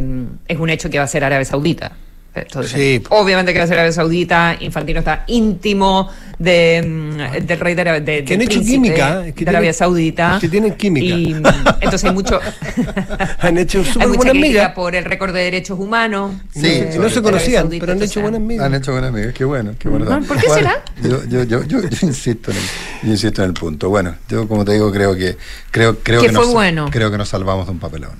[0.47, 1.93] es un hecho que va a ser Arabia Saudita.
[2.41, 3.03] Entonces, Sí.
[3.09, 7.81] Obviamente que va a ser Arabia Saudita, Infantino está íntimo de, mm, del rey de,
[7.81, 10.35] Arabia- de, Que han hecho química, es que de Arabia tienen- Saudita.
[10.35, 11.05] es que tienen química.
[11.15, 11.43] Y mm,
[11.81, 12.39] entonces hay mucho.
[13.39, 14.73] Han hecho súper buena amiga.
[14.73, 16.33] por el récord de derechos humanos.
[16.53, 18.65] Sí, de- sí, no se conocían, Saudita, pero han hecho buenas amigas.
[18.65, 20.05] Han hecho buenas amigas, qué bueno, qué bueno.
[20.09, 20.83] Ah, ¿por qué Bueno, será?
[21.03, 22.63] Yo, yo, yo, yo, yo insisto en el,
[23.03, 23.89] yo insisto en el punto.
[23.89, 25.37] Bueno, yo como te digo, creo que
[25.71, 26.89] creo, creo Que que fue nos, bueno.
[26.91, 28.11] creo que nos salvamos de un papelón.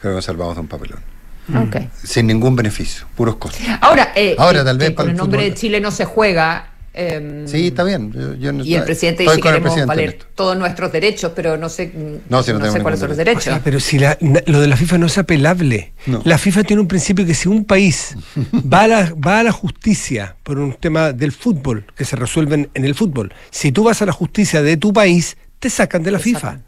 [0.00, 1.00] Creo que nos salvamos de un papelón.
[1.48, 1.76] Ok.
[2.04, 3.62] Sin ningún beneficio, puros costos.
[3.80, 5.90] Ahora, eh, Ahora, que- tal vez que para con el el nombre de Chile no
[5.90, 6.68] se juega.
[6.94, 8.12] eh, Sí, está bien.
[8.12, 11.32] Yo, yo no Y el presidente dice que queremos presidente en valer todos nuestros derechos,
[11.34, 11.90] pero no sé,
[12.28, 13.40] No, si no tenemos sé cuáles son los derechos.
[13.46, 15.94] O sea, pero si la- na- lo de la FIFA no es apelable.
[16.06, 16.20] No.
[16.24, 18.14] La FIFA tiene un principio que si un país
[18.52, 22.68] va a, la, va a la justicia por un tema del fútbol, que se resuelven
[22.74, 26.10] en el fútbol, si tú vas a la justicia de tu país, te sacan de
[26.12, 26.40] la Te FIFA.
[26.40, 26.64] sacan.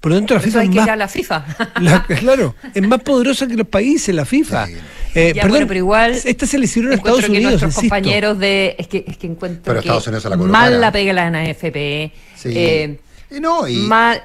[0.00, 1.44] Por lo tanto, la Por FIFA hay es que más, ir a la FIFA.
[1.80, 4.66] la- claro, es más poderosa que los países, la FIFA.
[4.66, 4.74] Sí.
[5.14, 7.74] Eh, Ya, perdón, bueno, pero igual esta se le hicieron a Estados que Unidos, nuestros
[7.74, 7.82] insisto.
[7.94, 10.90] compañeros de es que es que encuentro Pero que Estados Unidos se la mal la
[10.92, 12.48] pega la NFP Sí.
[12.54, 14.22] eh, Y no, y- mal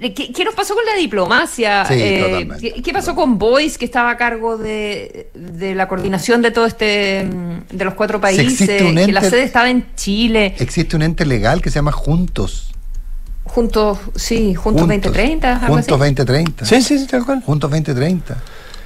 [0.00, 1.84] ¿Qué, qué nos pasó con la diplomacia?
[1.84, 5.86] Sí, Eh, totalmente, ¿qué, qué pasó con Boyce, que estaba a cargo de, de la
[5.86, 8.82] coordinación de todo este, mm, de los cuatro Si existe países?
[8.82, 11.92] un Que la ente- sede estaba en Chile, Existe un ente legal que se llama
[11.92, 12.72] Juntos.
[13.46, 15.90] Juntos, sí, juntos 2030, algo Juntos así.
[15.90, 16.64] 2030.
[16.64, 17.42] Sí, sí, sí, tal cual.
[17.44, 18.36] Juntos 2030.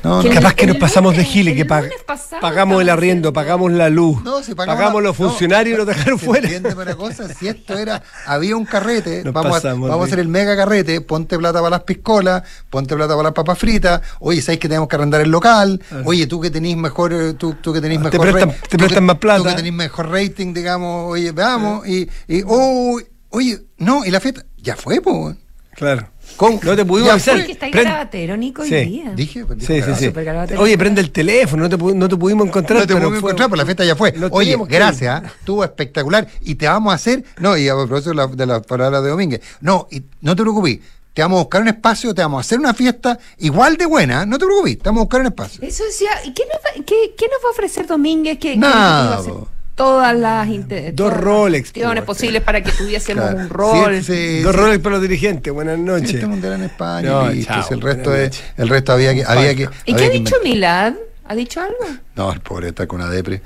[0.02, 0.34] No, Que no.
[0.36, 3.70] Capaz que nos pasamos de lunes- giles, el que pag- pasado pagamos el arriendo, pagamos
[3.70, 6.48] la luz, No, si pagamos, pagamos los no, funcionarios y nos dejaron ¿se fuera.
[6.74, 7.28] una cosa?
[7.34, 10.56] Si esto era, había un carrete, Nos vamos, a, pasamos, vamos a hacer el mega
[10.56, 14.68] carrete, ponte plata para las piscolas, ponte plata para las papas fritas, oye, ¿sabes que
[14.68, 15.82] tenemos que arrendar el local?
[16.06, 18.68] Oye, tú que tenés mejor, eh, tú, tú que tenés Ah, te mejor prestan- te
[18.68, 19.42] tú prestan que- más plata.
[19.42, 24.20] Tú que tenés mejor rating, digamos, oye, veamos, y, y oh, oye, no, y la
[24.20, 25.36] fiesta, ya fue, pues.
[25.74, 26.08] Claro.
[26.36, 26.60] ¿Cómo?
[26.62, 27.38] No te pudimos avisar.
[27.38, 28.74] Es que está garabatero, Nico, hoy Sí.
[28.84, 29.12] día.
[29.16, 30.12] Dije, pues, Sí, sí, sí.
[30.58, 32.80] Oye, prende el teléfono, no te, no te pudimos encontrar.
[32.80, 34.14] No te pero pudimos fue- encontrar, pero la fiesta ya fue.
[34.30, 35.26] Oye, gracias, ¿ah?
[35.40, 36.28] estuvo espectacular.
[36.42, 39.10] Y te vamos a hacer, no, y a propósito de, la- de las palabras de
[39.10, 40.78] Domínguez, no, y no te preocupes,
[41.14, 44.22] te vamos a buscar un espacio, te vamos a hacer una fiesta igual de buena,
[44.22, 44.26] ¿eh?
[44.26, 45.62] no te preocupes, te vamos a buscar un espacio.
[45.66, 48.38] Eso decía, ¿y qué nos va, qué, qué nos va a ofrecer Domínguez?
[48.38, 49.32] ¿Qué, qué Nada, iba a hacer?
[49.80, 50.46] Todas las
[50.94, 53.38] Dos po, posibles para que tuviésemos Claro.
[53.38, 54.02] un rol.
[54.02, 54.60] Sí, sí, Dos sí.
[54.60, 55.50] roles para los dirigentes.
[55.50, 56.12] Buenas noches.
[56.16, 59.24] Este mundial en España, No, y chao, si el resto es, el resto había que,
[59.24, 59.62] había que.
[59.86, 60.42] ¿Y había qué ha dicho inventar.
[60.44, 60.92] Milad?
[61.24, 61.96] ¿Ha dicho algo?
[62.14, 63.40] No, el pobre está con una depre.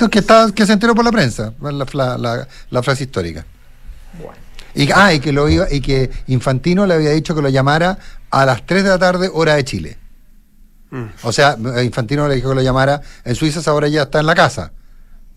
[0.00, 3.46] No, que, está, que se enteró por la prensa, la, la- la- la frase histórica.
[4.74, 7.96] Y, ah, y que, lo iba, y que Infantino le había dicho que lo llamara
[8.28, 9.98] a las 3 de la tarde, hora de Chile.
[10.90, 11.04] Mm.
[11.22, 14.26] O sea, Infantino le dijo que lo llamara en Suiza, esa hora ya está en
[14.26, 14.72] la casa.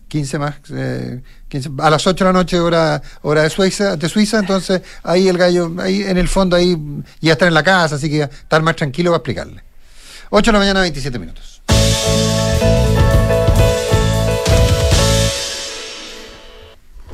[0.08, 4.08] 15 más, eh, 15 a las 8 de la noche, hora, hora de Suiza, de
[4.08, 6.76] Suiza, entonces ahí el gallo, ahí en el fondo, ahí
[7.20, 9.62] ya está en la casa, así que estar más tranquilo para explicarle.
[10.30, 11.62] 8 de la mañana, 27 minutos.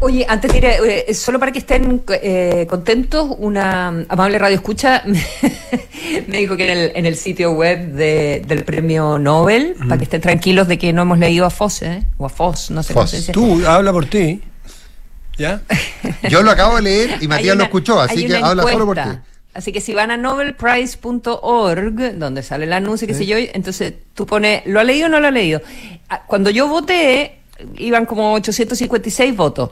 [0.04, 5.04] Oye, antes de ir, eh, solo para que estén eh, contentos, una amable radio escucha
[6.26, 10.04] me dijo que en el, en el sitio web de- del premio Nobel, para que
[10.04, 12.02] estén tranquilos de que no hemos leído a Fosse, ¿eh?
[12.18, 13.10] o a Foss, no sé cómo Foss.
[13.12, 13.30] se dice.
[13.32, 14.40] Tú, habla por ti.
[15.38, 15.62] ¿Ya?
[16.28, 19.08] Yo lo acabo de leer y Matías lo escuchó, así que habla solo por ti.
[19.54, 24.26] Así que si van a nobelprize.org, donde sale el anuncio, que sé yo, entonces tú
[24.26, 25.60] pones, ¿lo ha leído o no lo ha leído?
[26.08, 27.38] Ah, Cuando yo voté,
[27.76, 29.70] iban como 856 votos.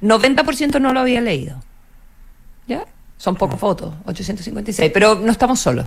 [0.00, 1.62] 90% no lo había leído.
[2.66, 2.84] ¿Ya?
[3.16, 4.90] Son pocos votos, 856.
[4.92, 5.86] Pero no estamos solos.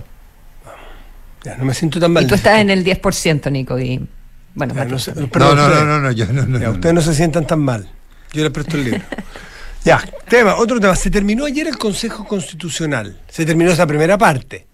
[1.44, 2.24] Ya, no me siento tan mal.
[2.24, 3.80] Y tú estás en el 10%, Nico.
[3.80, 4.06] Y,
[4.54, 5.86] bueno, Ya, no, sé- perdón, no, no, ustedes.
[5.88, 6.74] no, no, yo no, no, Ya, no.
[6.74, 7.90] ustedes no se sientan tan mal.
[8.34, 9.02] Yo les presto el libro.
[9.84, 10.96] ya, tema, otro tema.
[10.96, 13.20] Se terminó ayer el Consejo Constitucional.
[13.30, 14.68] Se terminó esa primera parte.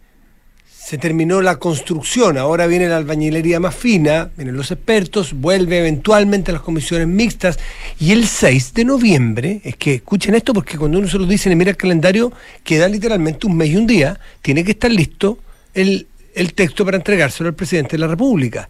[0.88, 2.38] Se terminó la construcción.
[2.38, 7.60] Ahora viene la albañilería más fina, vienen los expertos, vuelve eventualmente a las comisiones mixtas.
[8.00, 11.52] Y el 6 de noviembre, es que escuchen esto porque cuando uno se lo dice
[11.52, 12.32] y mira el calendario,
[12.64, 14.18] queda literalmente un mes y un día.
[14.42, 15.40] Tiene que estar listo
[15.74, 18.70] el, el texto para entregárselo al presidente de la República.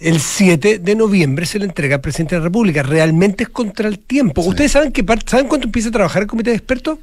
[0.00, 2.82] El 7 de noviembre se le entrega al presidente de la República.
[2.82, 4.42] Realmente es contra el tiempo.
[4.42, 6.98] ¿Ustedes saben, que, saben cuánto empieza a trabajar el comité de expertos?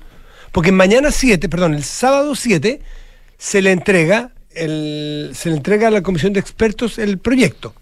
[0.52, 2.82] Porque mañana 7, perdón, el sábado 7
[3.40, 7.74] se le entrega el, se le entrega a la comisión de expertos el proyecto.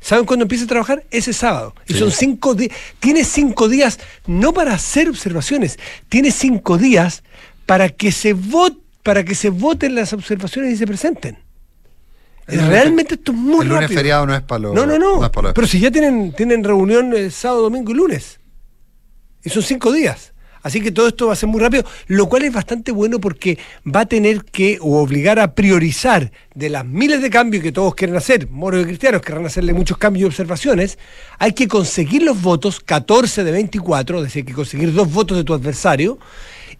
[0.00, 1.04] ¿Saben cuándo empieza a trabajar?
[1.10, 1.74] Ese sábado.
[1.86, 1.98] Y Sí.
[1.98, 2.74] son cinco días.
[2.98, 7.22] Tiene cinco días no para hacer observaciones, tiene cinco días
[7.66, 11.38] para que se vote, para que se voten las observaciones y se presenten.
[12.46, 13.98] El Realmente esto es muy el lunes rápido.
[14.00, 14.74] feriado no es para los.
[14.74, 15.30] No, no, no.
[15.54, 18.40] Pero si ya tienen, tienen reunión eh, sábado, domingo y lunes.
[19.44, 20.29] Y son cinco días.
[20.62, 23.58] Así que todo esto va a ser muy rápido, lo cual es bastante bueno porque
[23.86, 27.94] va a tener que o obligar a priorizar de las miles de cambios que todos
[27.94, 30.98] quieren hacer, moros y cristianos querrán hacerle muchos cambios y observaciones,
[31.38, 35.36] hay que conseguir los votos, 14 de 24, es decir, hay que conseguir dos votos
[35.36, 36.18] de tu adversario,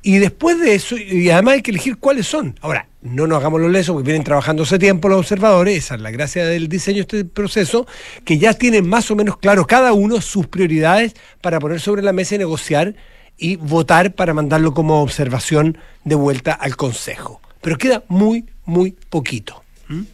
[0.03, 2.59] y después de eso, y además hay que elegir cuáles son.
[2.63, 6.01] Ahora, no nos hagamos los lesos porque vienen trabajando hace tiempo los observadores, esa es
[6.01, 7.87] la gracia del diseño de este proceso,
[8.25, 12.13] que ya tienen más o menos claro cada uno sus prioridades para poner sobre la
[12.13, 12.95] mesa y negociar
[13.41, 17.41] y votar para mandarlo como observación de vuelta al Consejo.
[17.63, 19.63] Pero queda muy, muy poquito.
[19.89, 20.07] El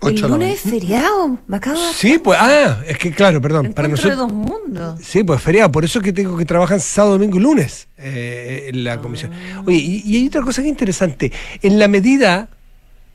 [0.00, 1.38] Ocho de la lunes es feriado.
[1.46, 4.46] Me acabo de Sí, pues, ah, es que claro, perdón, para Encuentro de nosotros...
[4.46, 5.00] dos mundos.
[5.02, 8.66] Sí, pues feriado, por eso es que tengo que trabajar sábado, domingo y lunes eh,
[8.68, 9.32] en la comisión.
[9.66, 11.32] Oye, y, y hay otra cosa que es interesante.
[11.62, 12.48] En la medida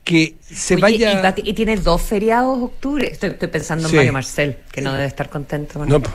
[0.03, 1.33] que se Oye, vaya.
[1.37, 3.07] y, y tienes dos feriados octubre.
[3.11, 3.93] Estoy, estoy pensando Sí.
[3.93, 5.79] en Mario Marcel, que no debe estar contento.
[5.79, 6.13] con No, pues,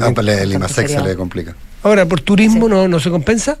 [0.00, 1.54] Ah, pues el IMASEC se le complica.
[1.82, 2.70] Ahora, por turismo Sí.
[2.70, 3.58] no, no se compensa.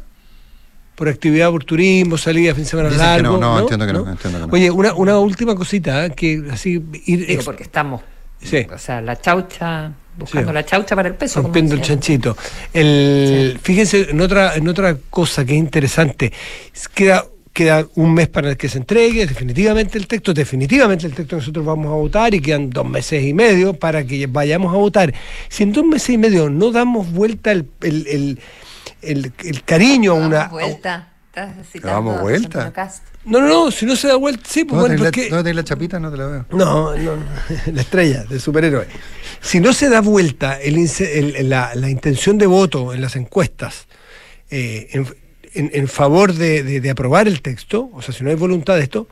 [0.94, 3.38] Por actividad por turismo, salida, fin de semana Dicen largo.
[3.38, 4.52] no, no, entiendo que no, entiendo que no.
[4.52, 6.10] Oye, una, una última cosita, ¿eh?
[6.14, 8.02] que así ir Digo, porque estamos.
[8.42, 8.66] Sí.
[8.72, 10.54] O sea, la chaucha, buscando Sí.
[10.54, 11.40] la chaucha para el peso.
[11.40, 11.94] rompiendo el decía.
[11.94, 12.36] chanchito.
[12.74, 16.32] El, Fíjense en otra, en otra cosa que es interesante.
[16.74, 20.32] Es- Queda, queda un mes para que se entregue definitivamente el texto.
[20.32, 24.26] Definitivamente el texto nosotros vamos a votar y quedan dos meses y medio para que
[24.26, 25.12] vayamos a votar.
[25.48, 28.40] Si en dos meses y medio no damos vuelta el, el, el,
[29.02, 30.36] el- el cariño a una...
[30.38, 31.08] Damos vuelta.
[31.28, 32.72] Estás citando damos vuelta?
[33.24, 35.52] No, no, no, si no se da vuelta, sí, pues ¿No bueno, porque- la, ¿no
[35.52, 35.98] la chapita?
[36.00, 36.46] No te la veo.
[36.50, 37.22] No, no, no,
[37.72, 38.86] la estrella del superhéroe.
[39.40, 43.16] Si no se da vuelta el ince- el- la, la intención de voto en las
[43.16, 43.86] encuestas
[44.50, 45.06] eh, en,
[45.54, 48.76] en- en favor de, de- de aprobar el texto, o sea, si no hay voluntad
[48.76, 49.08] de esto,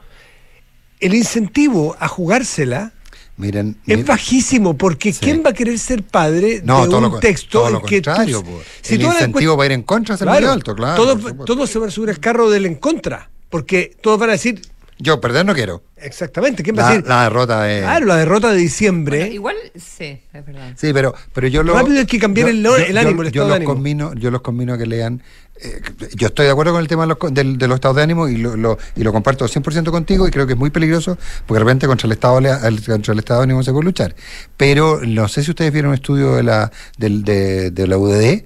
[1.00, 2.92] el incentivo a jugársela
[3.36, 5.20] Miren, Es miren- bajísimo, porque Sí.
[5.22, 8.02] ¿quién va a querer ser padre No, de un lo, texto todo en lo que
[8.02, 8.42] tú- contrario.
[8.44, 8.60] po.
[8.82, 11.16] si el incentivo va a ir en contra es el Claro, muy alto, claro.
[11.46, 14.60] todos se van a subir al carro del en contra, porque todos van a decir,
[14.98, 15.82] Yo perder no quiero.
[15.96, 17.08] exactamente, ¿quién va a La, decir?
[17.08, 17.82] la derrota es.
[17.82, 19.18] Claro, la derrota de diciembre.
[19.20, 20.74] Bueno, igual, sí, es verdad.
[20.76, 21.72] Sí, pero, pero yo lo.
[21.72, 23.72] Rápido hay que cambiar el- el ánimo, el yo estado de los ánimo.
[23.72, 25.22] Combino, yo los combino a que lean.
[25.62, 25.80] Eh,
[26.14, 28.28] yo estoy de acuerdo con el tema de los, del- de los estados de ánimo
[28.28, 31.58] y lo, lo- y lo comparto 100% contigo y creo que es muy peligroso porque
[31.58, 34.14] de repente contra el estado, el- contra el estado de ánimo se puede luchar.
[34.56, 38.44] Pero no sé si ustedes vieron un estudio de la, de, de la UDD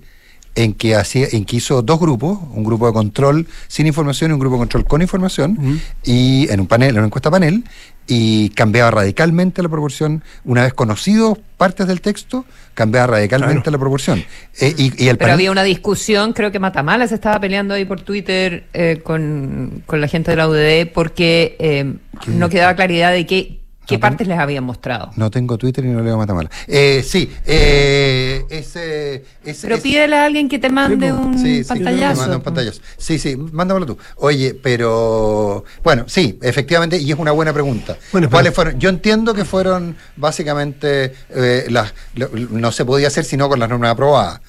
[0.54, 4.34] en que, hacía, en que hizo dos grupos, un grupo de control sin información y
[4.34, 7.64] un grupo de control con información, y en un panel, en una encuesta panel,
[8.06, 13.72] y cambiaba radicalmente la proporción, una vez conocidos partes del texto, cambiaba radicalmente Claro.
[13.72, 14.24] la proporción.
[14.60, 17.84] Eh, y, y el Pero había una discusión, creo que Matamala se estaba peleando ahí
[17.86, 21.94] por Twitter eh, con, con la gente de la UDD porque eh,
[22.26, 25.10] no quedaba claridad de qué, qué No, partes les habían mostrado.
[25.16, 26.50] No tengo Twitter y no leo Matamala.
[26.66, 31.38] Eh, sí, eh, ese, ese- Pero ese- pídele a alguien que te mande Sí, un
[31.38, 32.14] Sí, sí, pantallazo.
[32.14, 32.80] me manda un pantallazo.
[32.96, 33.98] Sí, sí, mándamelo tú.
[34.16, 37.96] Oye, pero bueno, sí, efectivamente, y es una buena pregunta.
[38.12, 38.78] Bueno, pero- ¿Cuáles fueron?
[38.80, 43.68] Yo entiendo que fueron básicamente eh, las lo- no se podía hacer sino con las
[43.68, 44.40] normas aprobadas.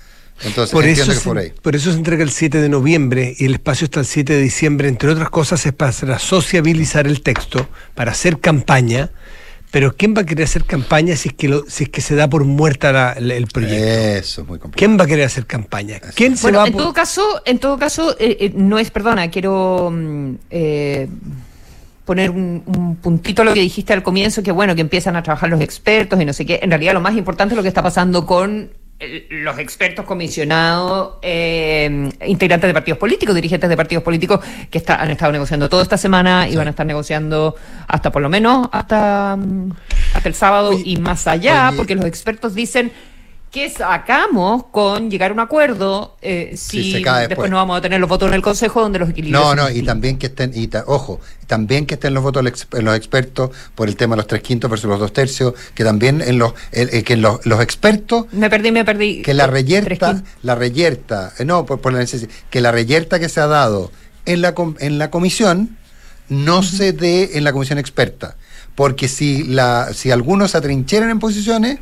[0.44, 1.54] Entonces Por entiendo eso, que por se, ahí.
[1.62, 4.42] por eso se entrega el 7 de noviembre y el espacio está el 7 de
[4.42, 9.12] diciembre, entre otras cosas, es para sociabilizar el texto, para hacer campaña.
[9.76, 12.16] Pero ¿quién va a querer hacer campaña si es que, lo, si es que se
[12.16, 13.76] da por muerta la- la- el proyecto?
[13.76, 14.78] Eso es muy complicado.
[14.78, 16.00] ¿Quién va a querer hacer campaña?
[16.16, 19.30] ¿Quién se Bueno, va en todo caso, en todo caso, eh, eh, no es, perdona,
[19.30, 21.10] quiero mm, eh,
[22.06, 25.24] poner un, un puntito a lo que dijiste al comienzo, que bueno, que empiezan a
[25.24, 26.62] trabajar los expertos y no sé qué.
[26.64, 28.70] En realidad lo más importante es lo que está pasando con
[29.30, 34.40] los expertos comisionados, eh, integrantes de partidos políticos, dirigentes de partidos políticos
[34.72, 37.56] que está- han estado negociando toda esta semana y van a estar negociando
[37.88, 39.72] hasta por lo menos hasta, mm,
[40.14, 41.78] hasta el sábado Oye, y más allá, oye.
[41.78, 42.92] porque los expertos dicen
[43.56, 47.30] que sacamos con llegar a un acuerdo eh, Si si se cae después.
[47.30, 47.52] después.
[47.52, 49.82] no vamos a tener los votos en el Consejo donde los equilibrios No, no, y
[49.82, 53.96] también que estén, y ta- ojo, también que estén los votos los expertos por el
[53.96, 57.04] tema de los tres quintos versus los dos tercios, que también en los, el- el-
[57.06, 59.22] que en los, los expertos Me perdí, me perdí.
[59.22, 63.30] que la reyerta, la reyerta, eh, no, por, por la necesidad, que la reyerta que
[63.30, 63.90] se ha dado
[64.26, 65.78] en la, com- en la comisión
[66.28, 68.36] no se dé en la comisión experta.
[68.76, 71.80] Porque si, la, si algunos se atrincheran en posiciones,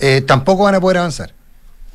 [0.00, 1.32] eh, tampoco van a poder avanzar.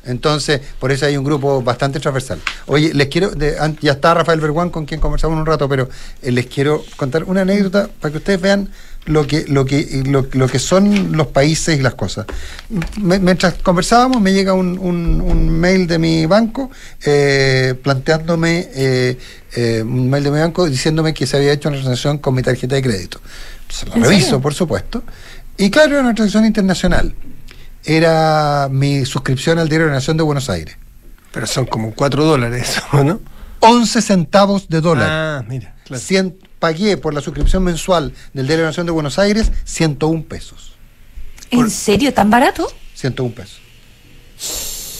[0.02, 2.40] Entonces, por eso hay un grupo bastante transversal.
[2.66, 5.90] Oye, les quiero, de- ya está Rafael Verguán con quien conversamos un rato, pero
[6.22, 8.70] eh, les quiero contar una anécdota para que ustedes vean
[9.04, 12.24] lo que, lo que, lo, lo que son los países y las cosas.
[12.96, 16.70] Mientras conversábamos, me llega un, un- un mail de mi banco
[17.04, 19.18] eh, planteándome, eh,
[19.54, 22.42] eh, un mail de mi banco diciéndome que se había hecho una transacción con mi
[22.42, 23.20] tarjeta de crédito.
[23.68, 24.40] Se ¿En reviso, serio?
[24.40, 25.02] por supuesto.
[25.58, 27.14] Y claro, era una transacción internacional.
[27.84, 30.76] Era mi suscripción al Diario de la Nación de Buenos Aires.
[31.32, 33.20] Pero son como 4 dólares, ¿o ¿no?
[33.60, 35.08] 11 centavos de dólar.
[35.10, 36.02] Ah, mira, claro.
[36.02, 40.24] Cien- pagué por la suscripción mensual del Diario de la Nación de Buenos Aires 101
[40.24, 40.74] pesos.
[41.50, 42.12] ¿En serio?
[42.12, 42.70] ¿Tan barato?
[42.94, 43.60] 101 pesos.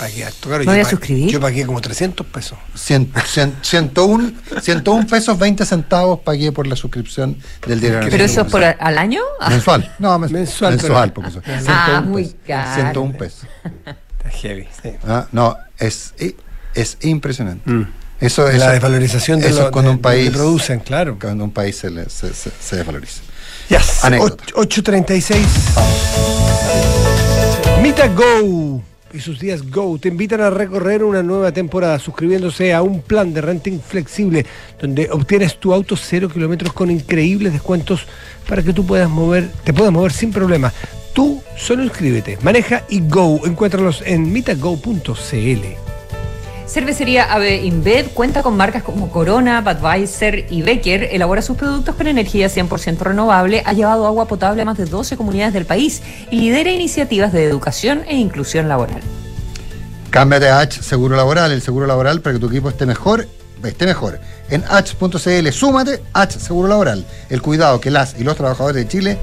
[0.00, 0.58] Pagué harto, claro.
[0.60, 1.30] ¿Me yo voy a pagué- suscribir?
[1.30, 2.58] Yo pagué como 300 pesos.
[2.74, 4.32] Cien- cien- 101,
[4.62, 7.36] 101 pesos 20 centavos pagué por la suscripción
[7.66, 9.20] del Diario la ¿Pero eso es por al año?
[9.40, 9.56] Aires.
[9.58, 9.94] Mensual.
[9.98, 11.12] No, mens- Mensual, mensual.
[11.12, 12.38] porque son Ah, 101 muy pesos.
[12.46, 12.74] caro.
[12.74, 13.46] 101 pesos.
[13.84, 14.90] Está heavy, sí.
[15.06, 16.14] Ah, no, es,
[16.74, 17.70] es impresionante.
[17.70, 17.86] Mm.
[18.20, 20.80] Eso, la eso- desvalorización de eso lo es cuando de- un país lo que producen,
[20.80, 21.18] claro.
[21.20, 23.20] Cuando un país se, le- se, se- se desvaloriza.
[23.68, 24.02] Yes.
[24.04, 24.44] Anécdota.
[24.54, 25.46] Och- 8.36.
[27.82, 28.82] Mita Go
[29.12, 33.32] y sus días Go te invitan a recorrer una nueva temporada suscribiéndose a un plan
[33.32, 34.46] de renting flexible
[34.80, 38.06] donde obtienes tu auto cero kilómetros con increíbles descuentos
[38.48, 40.72] para que tú puedas mover, te puedas mover sin problema.
[41.12, 43.40] Tú solo inscríbete, maneja y Go.
[43.44, 45.89] Encuéntralos en mitago.cl.
[46.70, 51.08] Cervecería AB InBev cuenta con marcas como Corona, Budweiser y Becker.
[51.10, 55.16] Elabora sus productos con energía 100% renovable, ha llevado agua potable a más de 12
[55.16, 59.00] comunidades del país y lidera iniciativas de educación e inclusión laboral.
[60.10, 63.26] Cámbiate a H Seguro Laboral, el seguro laboral para que tu equipo esté mejor,
[63.64, 64.20] esté mejor.
[64.48, 69.18] En H.cl, súmate H Seguro Laboral, el cuidado que las y los trabajadores de Chile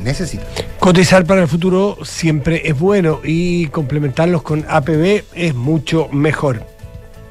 [0.00, 0.46] necesitan.
[0.78, 6.64] Cotizar para el futuro siempre es bueno y complementarlos con APB es mucho mejor.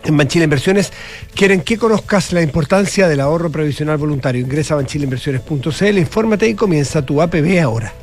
[0.03, 0.91] En Banchile Inversiones
[1.35, 4.41] quieren que conozcas la importancia del ahorro previsional voluntario.
[4.41, 7.93] Ingresa a banchileinversiones.cl, infórmate y comienza tu APB ahora.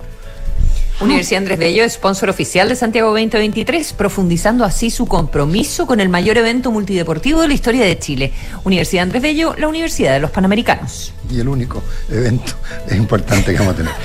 [1.01, 6.39] Universidad Andrés Bello, sponsor oficial de Santiago 2023, profundizando así su compromiso con el mayor
[6.39, 8.33] evento multideportivo de la historia de Chile.
[8.65, 11.13] Universidad Andrés Bello, la Universidad de los Panamericanos.
[11.31, 12.53] Y el único evento
[12.91, 13.93] importante que vamos a tener.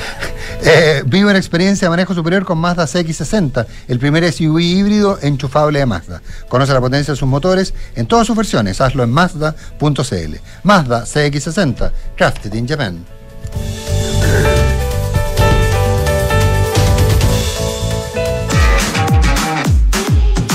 [0.65, 5.79] Eh, vive una experiencia de manejo superior con Mazda CX60, el primer SUV híbrido enchufable
[5.79, 6.21] de Mazda.
[6.47, 8.79] Conoce la potencia de sus motores en todas sus versiones.
[8.79, 10.35] Hazlo en Mazda.cl.
[10.63, 13.05] Mazda CX60, crafted in Japan.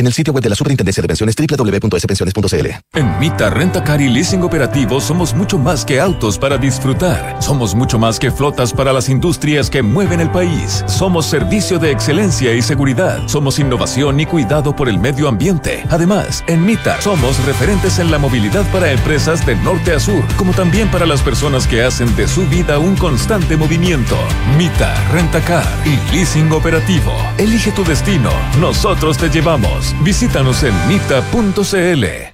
[0.00, 2.66] en el sitio web de la Superintendencia de Pensiones www.spensiones.cl.
[2.94, 7.42] En Mita Renta Car y Leasing Operativo somos mucho más que autos para disfrutar.
[7.42, 10.84] Somos mucho más que flotas para las industrias que mueven el país.
[10.86, 13.26] Somos servicio de excelencia y seguridad.
[13.26, 15.84] Somos innovación y cuidado por el medio ambiente.
[15.90, 20.52] Además, en Mita somos referentes en la movilidad para empresas de norte a sur, como
[20.52, 24.16] también para las personas que hacen de su vida un constante movimiento.
[24.56, 27.12] Mita Renta Car y Leasing Operativo.
[27.38, 28.30] Elige tu destino.
[28.60, 29.73] Nosotros te llevamos.
[30.02, 32.33] Visítanos en mita.cl.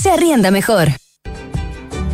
[0.00, 0.88] se arrienda mejor.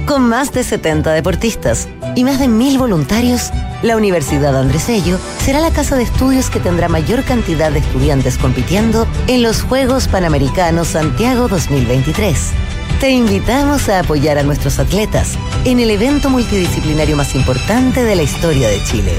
[0.06, 3.50] Con más de 70 deportistas y más de mil voluntarios,
[3.82, 8.38] la Universidad Andrés Bello será la casa de estudios que tendrá mayor cantidad de estudiantes
[8.38, 12.52] compitiendo en los Juegos Panamericanos Santiago 2023.
[13.00, 15.34] Te invitamos a apoyar a nuestros atletas
[15.66, 19.12] en el evento multidisciplinario más importante de la historia de Chile.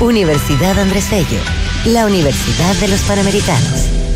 [0.00, 1.40] Universidad Andrés Bello,
[1.84, 4.15] la Universidad de los Panamericanos.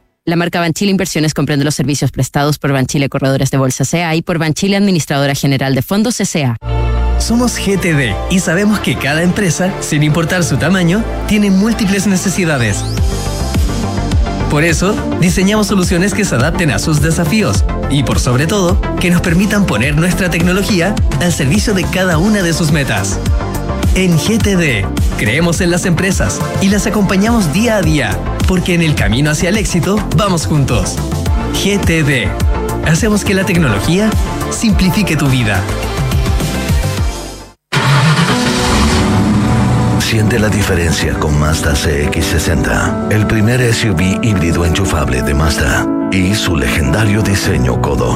[0.31, 4.21] La marca Banchile Inversiones comprende los servicios prestados por Banchile Corredores de Bolsa CA y
[4.21, 6.55] por Banchile Administradora General de Fondos CA.
[7.19, 12.81] Somos GTD y sabemos que cada empresa, sin importar su tamaño, tiene múltiples necesidades.
[14.49, 19.11] Por eso, diseñamos soluciones que se adapten a sus desafíos y, por sobre todo, que
[19.11, 23.19] nos permitan poner nuestra tecnología al servicio de cada una de sus metas.
[23.93, 24.85] En GTD,
[25.17, 29.49] creemos en las empresas y las acompañamos día a día, porque en el camino hacia
[29.49, 30.95] el éxito vamos juntos.
[31.53, 32.29] GTD,
[32.87, 34.09] hacemos que la tecnología
[34.49, 35.61] simplifique tu vida.
[39.99, 46.55] Siente la diferencia con Mazda CX60, el primer SUV híbrido enchufable de Mazda y su
[46.55, 48.15] legendario diseño codo,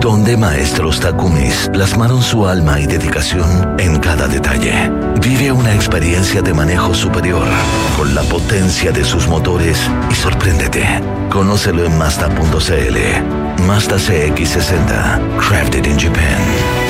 [0.00, 4.90] donde maestros Takumis plasmaron su alma y dedicación en cada detalle.
[5.20, 7.46] Vive una experiencia de manejo superior
[7.96, 9.78] con la potencia de sus motores
[10.10, 10.86] y sorpréndete.
[11.30, 13.62] Conócelo en Mazda.cl.
[13.66, 16.89] Mazda CX60, crafted in Japan.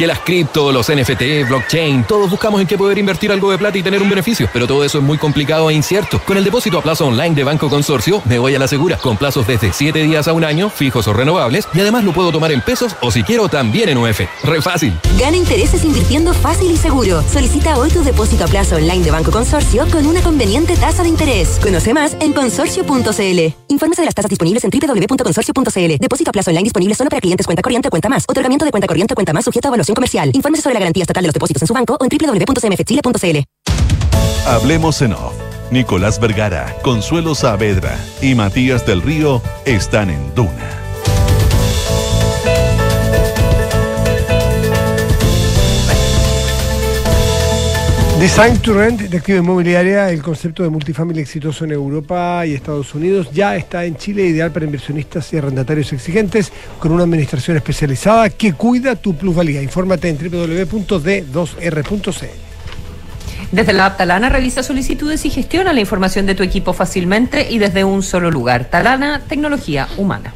[0.00, 3.76] Que las cripto, los NFT, blockchain, todos buscamos en qué poder invertir algo de plata
[3.76, 6.22] y tener un beneficio, pero todo eso es muy complicado e incierto.
[6.24, 9.18] Con el depósito a plazo online de Banco Consorcio, me voy a la segura, con
[9.18, 12.50] plazos desde 7 días a un año, fijos o renovables, y además lo puedo tomar
[12.50, 14.22] en pesos o si quiero también en UF.
[14.42, 14.98] Re fácil.
[15.18, 17.22] Gana intereses invirtiendo fácil y seguro.
[17.30, 21.10] Solicita hoy tu depósito a plazo online de Banco Consorcio con una conveniente tasa de
[21.10, 21.58] interés.
[21.62, 23.54] Conoce más en consorcio.cl.
[23.68, 25.96] Infórmese de las tasas disponibles en www.consorcio.cl.
[26.00, 28.24] Depósito a plazo online disponible solo para clientes cuenta corriente o cuenta más.
[28.26, 30.30] Otorgamiento de cuenta corriente o cuenta más sujeto a evaluación comercial.
[30.34, 33.38] Infórmese sobre la garantía estatal de los depósitos en su banco o en www.cmfchile.cl.
[34.46, 35.34] Hablemos en off.
[35.70, 40.79] Nicolás Vergara, Consuelo Saavedra y Matías del Río están en Duna.
[48.20, 53.30] Design to Rent de inmobiliaria, el concepto de multifamily exitoso en Europa y Estados Unidos,
[53.32, 58.52] ya está en Chile, ideal para inversionistas y arrendatarios exigentes, con una administración especializada que
[58.52, 59.62] cuida tu plusvalía.
[59.62, 62.49] Infórmate en www.d2r.cl.
[63.52, 67.58] Desde la app Talana revisa solicitudes y gestiona la información de tu equipo fácilmente y
[67.58, 68.66] desde un solo lugar.
[68.66, 70.32] Talana, tecnología humana.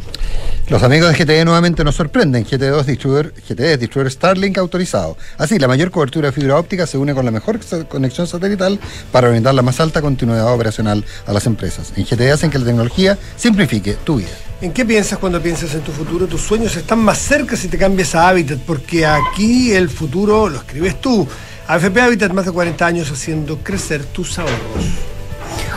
[0.69, 2.45] Los amigos de GTE nuevamente nos sorprenden.
[2.45, 5.17] GTE2 distribuidor, GTE es distribuidor Starlink autorizado.
[5.39, 8.81] Así, la mayor cobertura de fibra óptica se une con la mejor conexión satelital
[9.13, 11.93] para brindar la más alta continuidad operacional a las empresas.
[11.97, 14.31] En GTE hacen que la tecnología simplifique tu vida.
[14.61, 16.27] ¿En qué piensas cuando piensas en tu futuro?
[16.27, 20.59] Tus sueños están más cerca si te cambias a Habitat, porque aquí el futuro lo
[20.59, 21.29] escribes tú.
[21.67, 24.55] AFP Habitat, más de 40 años haciendo crecer tus ahorros.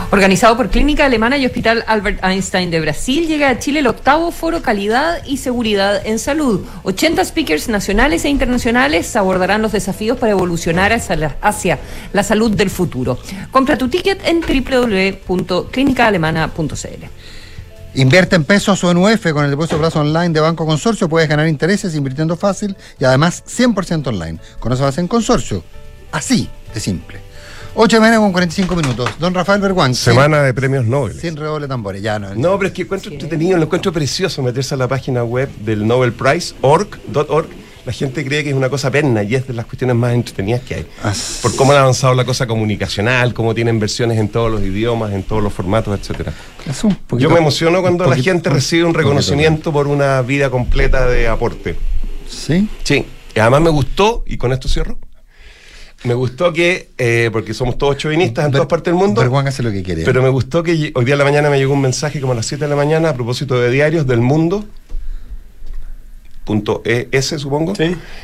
[0.09, 4.31] Organizado por Clínica Alemana y Hospital Albert Einstein de Brasil, llega a Chile el octavo
[4.31, 6.65] foro Calidad y Seguridad en Salud.
[6.83, 11.79] 80 speakers nacionales e internacionales abordarán los desafíos para evolucionar hacia la, hacia
[12.13, 13.17] la salud del futuro.
[13.51, 17.05] Compra tu ticket en www.clinicaalemana.cl.
[17.97, 21.09] Invierte en pesos o en UF con el depósito de plazo online de Banco Consorcio.
[21.09, 24.37] Puedes ganar intereses invirtiendo fácil y además 100% online.
[24.59, 25.63] Conoce en Consorcio.
[26.11, 27.19] Así de simple.
[27.73, 29.09] 8 de mañana con 45 minutos.
[29.17, 29.95] Don Rafael Berguán.
[29.95, 31.19] Semana de premios Nobel.
[31.19, 32.03] Sin redoble de tambores.
[32.03, 32.35] Ya no.
[32.35, 35.87] No, pero es que encuentro entretenido, lo encuentro precioso meterse a la página web del
[35.87, 37.47] Nobel Prize, org.org.
[37.87, 40.59] La gente cree que es una cosa perna y es de las cuestiones más entretenidas
[40.59, 40.85] que hay.
[41.41, 45.23] Por cómo ha avanzado la cosa comunicacional, cómo tienen versiones en todos los idiomas, en
[45.23, 46.33] todos los formatos, etcétera.
[47.17, 51.77] Yo me emociono cuando la gente recibe un reconocimiento por una vida completa de aporte.
[52.29, 52.67] ¿Sí?
[52.83, 53.05] Sí.
[53.33, 54.99] Y además me gustó, y con esto cierro,
[56.03, 59.63] me gustó que, eh, porque somos todos chauvinistas en todas partes del mundo, Berguán hace
[59.63, 60.03] lo que quiere.
[60.03, 62.35] pero me gustó que hoy día en la mañana me llegó un mensaje como a
[62.35, 64.65] las 7 de la mañana a propósito de diarios del mundo.
[66.47, 67.73] Punto ES, supongo,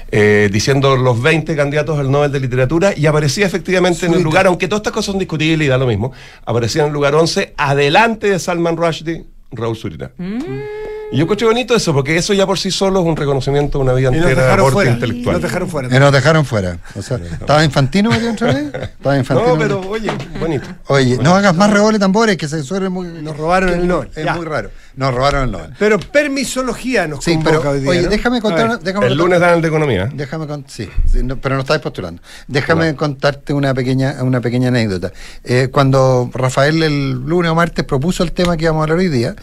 [0.09, 4.47] eh, diciendo los 20 candidatos al Nobel de Literatura y aparecía efectivamente en el lugar,
[4.47, 6.13] aunque todas estas cosas son discutibles y da lo mismo,
[6.45, 10.11] aparecía en el lugar 11, adelante de Salman Rushdie, Raúl Surita.
[10.17, 13.83] Y yo encuentro bonito eso, porque eso ya por sí solo es un reconocimiento de
[13.83, 14.91] una vida Y entera de aporte fuera.
[14.91, 15.33] intelectual.
[15.35, 15.87] Nos dejaron fuera.
[15.95, 16.77] Eh, nos dejaron fuera.
[16.95, 18.31] O sea, ¿Estaba infantino metido?
[18.31, 19.53] Estaba infantino.
[19.53, 20.67] No, pero oye, bonito.
[20.87, 23.07] Oye, no hagas más redoble de tambores que se suele muy.
[23.07, 24.09] Nos robaron el Nobel.
[24.15, 24.33] Es Ya.
[24.35, 24.69] muy raro.
[24.95, 25.71] Nos robaron el Nobel.
[25.79, 27.89] Pero permisología nos Sí, convoca pero hoy día.
[27.89, 28.09] oye, ¿no?
[28.09, 28.79] déjame contar.
[28.79, 30.09] déjame El lunes dan el de economía.
[30.13, 32.21] Déjame con, sí, sí, no, pero no estáis postulando.
[32.47, 35.11] Déjame contarte una pequeña, una pequeña anécdota.
[35.43, 39.09] Eh, cuando Rafael el lunes o martes propuso el tema que íbamos a hablar hoy
[39.09, 39.35] día,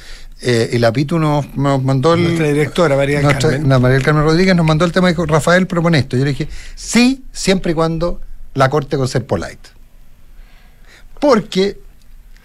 [0.43, 2.23] eh, y la Pitu nos, nos mandó el.
[2.25, 3.69] Nuestra directora, María nuestra- Carmen.
[3.69, 6.17] la María Carmen Rodríguez nos mandó el tema y dijo, Rafael propone esto.
[6.17, 8.21] Yo le dije, sí, siempre y cuando
[8.55, 9.69] la corte con ser polite.
[11.21, 11.79] Porque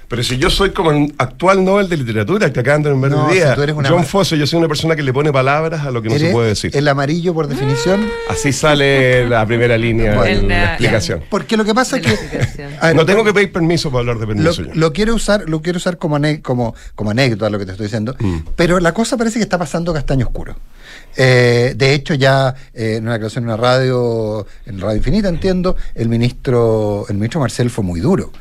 [0.08, 3.28] Pero si yo soy como el actual Nobel de Literatura que acaban de nombrar No,
[3.30, 5.86] día, si tú eres una John Fosse, yo soy una persona que le pone palabras
[5.86, 6.72] a lo que no se puede decir.
[6.76, 8.08] el amarillo por definición.
[8.30, 11.24] Así sale la primera línea Bueno, de la En, explicación.
[11.30, 12.10] Porque lo que pasa es que.
[12.82, 14.62] Ver, No tengo que pedir permiso para hablar de Lo, permiso.
[14.64, 14.72] yo.
[14.74, 18.16] lo quiero usar, lo quiero usar como, como, como anécdota lo que te estoy diciendo,
[18.20, 18.38] Mm.
[18.56, 20.56] pero la cosa parece que está pasando castaño oscuro.
[21.18, 25.76] Eh, de hecho, ya eh, en una declaración en una radio, en Radio Infinita, entiendo,
[25.96, 28.32] el ministro, el ministro Marcel fue muy duro.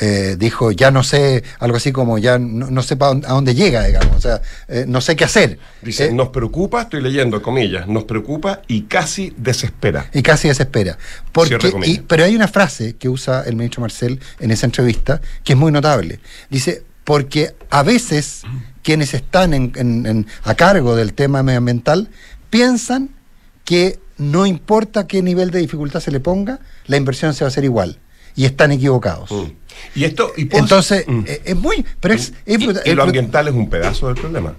[0.00, 3.54] Eh, dijo, ya no sé, algo así como ya no, no sé dónde- a dónde
[3.54, 5.58] llega, digamos, o sea, eh, no sé qué hacer.
[5.82, 10.08] Dice, Eh, nos preocupa, estoy leyendo comillas, nos preocupa y casi desespera.
[10.12, 10.96] y casi desespera.
[11.32, 11.56] Porque,
[11.90, 15.58] y- pero hay una frase que usa el ministro Marcel en esa entrevista que es
[15.58, 16.20] muy notable.
[16.48, 18.42] Dice, porque a veces
[18.82, 22.08] quienes están en- en- en- a cargo del tema medioambiental
[22.50, 23.10] piensan
[23.64, 27.50] que no importa qué nivel de dificultad se le ponga, la inversión se va a
[27.50, 27.98] hacer igual.
[28.38, 29.30] Y están equivocados.
[29.94, 30.32] Y esto.
[30.36, 31.24] y pos- Entonces, Mm.
[31.26, 31.84] eh, es muy.
[32.00, 34.54] Pero es, es y, brutal- y es lo ambiental es un pedazo del problema.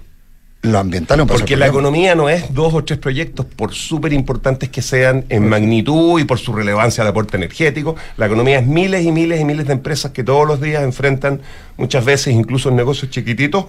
[0.62, 3.72] Lo ambiental es un Porque paso la economía no es dos o tres proyectos, por
[3.72, 7.96] súper importantes que sean en magnitud y por su relevancia de aporte energético.
[8.18, 11.40] La economía es miles y miles y miles de empresas que todos los días enfrentan,
[11.78, 13.64] muchas veces, incluso en negocios chiquititos,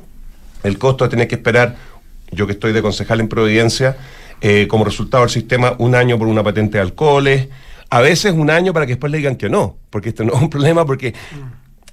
[0.64, 1.78] el costo de tener que esperar,
[2.32, 3.95] yo que estoy de concejal en Providencia,
[4.41, 7.47] eh, como resultado del sistema, un año por una patente de alcoholes,
[7.91, 10.41] a veces un año para que después le digan que no, porque esto no es
[10.41, 11.13] un problema, porque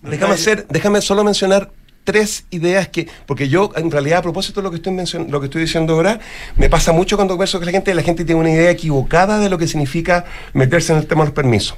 [0.01, 1.73] Déjame hacer, déjame solo mencionar
[2.05, 5.41] tres ideas que, porque yo en realidad a propósito de lo que estoy mencion- lo
[5.41, 6.21] que estoy diciendo ahora,
[6.57, 9.51] me pasa mucho cuando converso con la gente, la gente tiene una idea equivocada de
[9.51, 10.25] lo que significa
[10.55, 11.77] meterse en el tema de los permisos.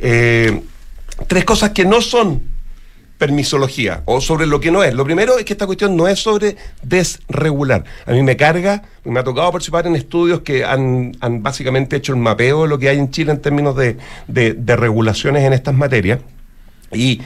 [0.00, 0.60] Eh,
[1.28, 2.42] tres cosas que no son
[3.22, 4.94] permisología o sobre lo que no es.
[4.94, 7.84] Lo primero es que esta cuestión no es sobre desregular.
[8.04, 12.18] A mí me carga, me ha tocado participar en estudios que han, básicamente hecho el
[12.18, 16.18] mapeo de lo que hay en Chile en términos de regulaciones en estas materias.
[16.90, 17.20] Y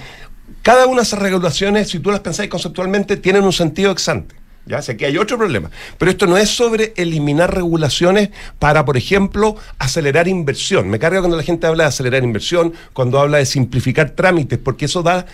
[0.61, 4.35] cada una de esas regulaciones, si tú las pensáis conceptualmente, tienen un sentido exante.
[4.67, 5.71] Ya sé que hay otro problema.
[5.97, 8.29] Pero esto no es sobre eliminar regulaciones
[8.59, 10.91] para, por ejemplo, acelerar inversión.
[10.91, 14.85] Me carga cuando la gente habla de acelerar inversión, cuando habla de simplificar trámites, porque
[14.85, 15.25] eso da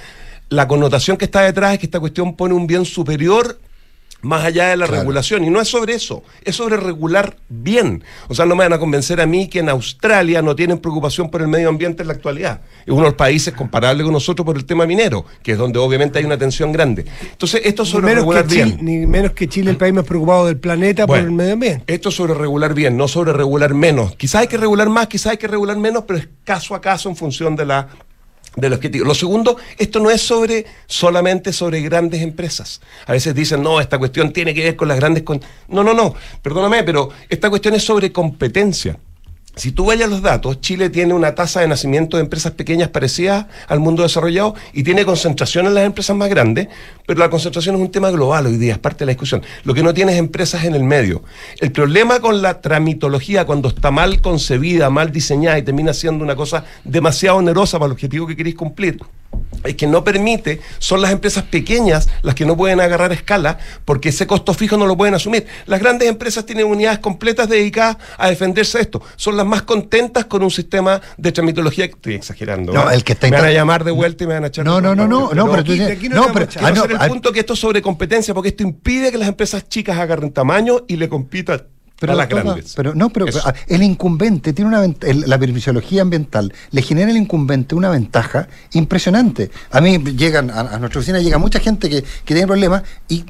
[0.53, 3.59] la connotación que está detrás es que esta cuestión pone un bien superior
[4.21, 5.45] más allá de la regulación.
[5.45, 8.05] Y no es sobre eso, es sobre regular bien.
[8.29, 11.31] O sea, no me van a convencer a mí que en Australia no tienen preocupación
[11.31, 12.61] por el medio ambiente en la actualidad.
[12.87, 15.79] Es uno de los países comparables con nosotros por el tema minero, que es donde
[15.79, 17.05] obviamente hay una tensión grande.
[17.33, 18.79] Entonces, esto sobre menos, regular que bien.
[18.79, 21.53] Chile, ni menos que Chile, el país más preocupado del planeta Bueno, por el medio
[21.55, 21.93] ambiente.
[21.93, 24.15] Esto es sobre regular bien, no sobre regular menos.
[24.15, 27.09] Quizás hay que regular más, quizás hay que regular menos, pero es caso a caso
[27.09, 27.89] en función de la
[28.57, 32.81] Lo segundo, esto no es sobre solamente sobre grandes empresas.
[33.07, 35.23] A veces dicen, no, esta cuestión tiene que ver con las grandes...
[35.23, 35.41] con-".
[35.69, 38.99] No, no, no, perdóname, pero esta cuestión es sobre competencia.
[39.55, 42.89] Si tú vayas a los datos, Chile tiene una tasa de nacimiento de empresas pequeñas
[42.89, 46.69] parecida al mundo desarrollado y tiene concentración en las empresas más grandes,
[47.07, 49.43] pero la concentración es un tema global hoy día, es parte de la discusión.
[49.65, 51.23] Lo que no tiene es empresas en el medio.
[51.61, 56.35] El problema con la tramitología, cuando está mal concebida, mal diseñada y termina siendo una
[56.35, 59.01] cosa demasiado onerosa para el objetivo que queréis cumplir,
[59.63, 64.27] que no permite, son las empresas pequeñas las que no pueden agarrar escala porque ese
[64.27, 65.47] costo fijo no lo pueden asumir.
[65.67, 69.03] Las grandes empresas tienen unidades completas dedicadas a defenderse de esto.
[69.17, 71.87] Son las más contentas con un sistema de tramitología.
[71.87, 72.73] Estoy exagerando.
[72.73, 72.95] No, ¿eh?
[72.95, 74.65] el que está me van a llamar de vuelta y me van a echar.
[74.65, 75.73] No, no, no, no, no, pero tú
[76.11, 79.11] no, pero- ah, Quiero hacer el punto que esto es sobre competencia porque esto impide
[79.11, 81.63] que las empresas chicas agarren tamaño y le compitan
[82.11, 82.73] a las grandes.
[82.77, 83.27] pero no, pero
[83.69, 89.51] el incumbente tiene una el- la permisología ambiental le genera al incumbente una ventaja impresionante.
[89.71, 93.25] A mí llegan a, a nuestra oficina llega mucha gente que, que tiene problemas y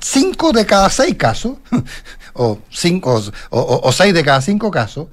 [0.00, 1.54] cinco de cada seis casos
[2.34, 5.06] o cinco o, o- o seis de cada cinco casos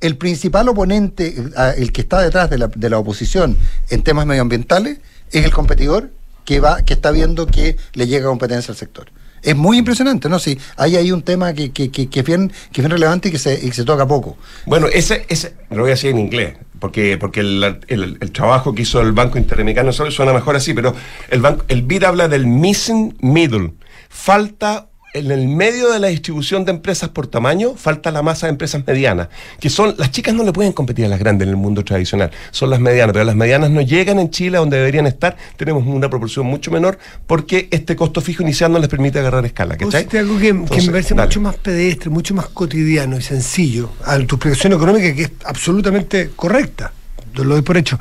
[0.00, 1.34] el principal oponente,
[1.76, 3.56] el que está detrás de la, de la oposición
[3.90, 4.98] en temas medioambientales,
[5.32, 6.12] es el competidor
[6.44, 9.08] que va, que está viendo que le llega competencia al sector.
[9.42, 10.38] Es muy impresionante, ¿no?
[10.38, 13.38] Sí, hay ahí un tema que, que, que, es bien, que bien relevante y que
[13.38, 14.36] se, y se toca poco.
[14.66, 18.74] Bueno, ese, ese lo voy a decir en inglés, porque, porque el, el- el trabajo
[18.74, 20.94] que hizo el Banco Interamericano solo suena mejor así, pero
[21.30, 23.72] el, banco, el BID habla del missing middle.
[24.08, 28.52] Falta en el medio de la distribución de empresas por tamaño, falta la masa de
[28.52, 29.28] empresas medianas,
[29.60, 32.30] que son, las chicas no le pueden competir a las grandes en el mundo tradicional,
[32.50, 35.86] son las medianas, pero las medianas no llegan en Chile a donde deberían estar, tenemos
[35.86, 40.00] una proporción mucho menor, porque este costo fijo inicial no les permite agarrar escala, ¿cachai?
[40.00, 41.26] hiciste algo que, que Entonces, me parece dale.
[41.26, 46.30] mucho más pedestre, mucho más cotidiano y sencillo a tu explicación económica, que es absolutamente
[46.34, 46.92] correcta.
[47.34, 48.00] Lo doy por hecho.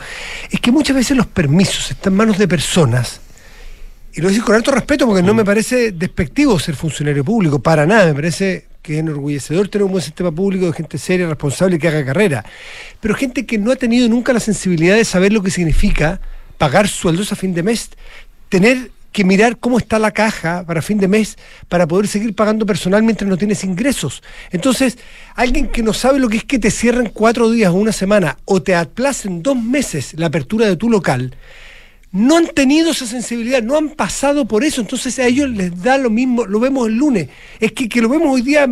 [0.49, 3.19] Es que muchas veces los permisos están en manos de personas,
[4.17, 7.85] y lo digo con alto respeto porque no me parece despectivo ser funcionario público, para
[7.85, 11.77] nada, me parece que es enorgullecedor tener un buen sistema público de gente seria, responsable
[11.77, 12.43] que haga carrera.
[12.99, 16.19] Pero gente que no ha tenido nunca la sensibilidad de saber lo que significa
[16.57, 17.91] pagar sueldos a fin de mes,
[18.49, 21.37] tener que mirar cómo está la caja para fin de mes
[21.69, 24.23] para poder seguir pagando personal mientras no tienes ingresos.
[24.49, 24.97] Entonces,
[25.35, 28.39] alguien que no sabe lo que es que te cierren cuatro días o una semana
[28.45, 31.35] o te aplacen dos meses la apertura de tu local,
[32.11, 35.97] no han tenido esa sensibilidad, no han pasado por eso, entonces a ellos les da
[35.97, 37.27] lo mismo, lo vemos el lunes,
[37.59, 38.67] es que, que lo vemos hoy día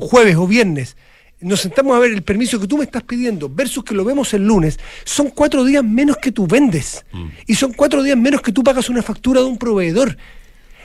[0.00, 0.96] jueves o viernes,
[1.40, 4.34] nos sentamos a ver el permiso que tú me estás pidiendo versus que lo vemos
[4.34, 7.04] el lunes, son cuatro días menos que tú vendes.
[7.46, 10.16] Y son cuatro días menos que tú pagas una factura de un proveedor.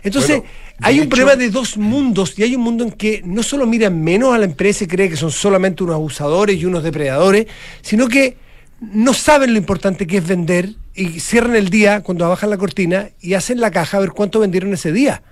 [0.04, 0.51] Entonces, Bueno,
[0.82, 3.66] hay un hecho- problema de dos mundos y hay un mundo en que no solo
[3.66, 7.47] miran menos a la empresa y cree que son solamente unos abusadores y unos depredadores,
[7.82, 8.38] sino que
[8.80, 13.09] no saben lo importante que es vender y cierran el día cuando bajan la cortina
[13.21, 15.24] y hacen la caja a ver cuánto vendieron ese día.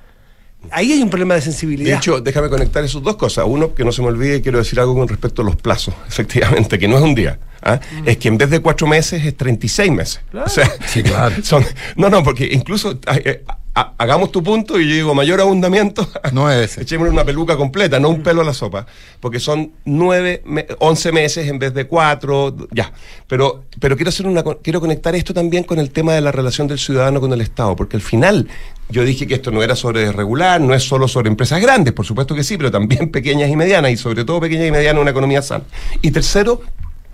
[0.69, 1.89] Ahí hay un problema de sensibilidad.
[1.89, 3.45] De hecho, déjame conectar esas dos cosas.
[3.47, 6.77] Uno, que no se me olvide, quiero decir algo con respecto a los plazos, efectivamente,
[6.77, 7.39] que no es un día.
[7.63, 7.79] ¿ah?
[8.05, 10.21] Es que en vez de cuatro meses es 36 meses.
[10.33, 11.35] O sea, Sí, claro.
[11.43, 11.65] son,
[11.95, 13.43] no, no, porque incluso eh,
[13.73, 16.07] ha- hagamos tu punto y yo digo mayor abundamiento.
[16.33, 16.79] Nueve veces.
[16.79, 18.85] Echémosle una peluca completa, no un pelo a la sopa.
[19.19, 22.91] Porque son nueve, me- once meses en vez de cuatro, ya.
[23.27, 26.67] Pero, pero quiero hacer una, quiero conectar esto también con el tema de la relación
[26.67, 28.47] del ciudadano con el Estado, porque al final
[28.89, 32.05] yo dije que esto no era sobre regular, no es solo sobre empresas grandes, por
[32.05, 35.01] supuesto que sí, pero también pequeñas y medianas, y sobre todo pequeñas y medianas en
[35.01, 35.63] una economía sana.
[36.01, 36.61] Y tercero,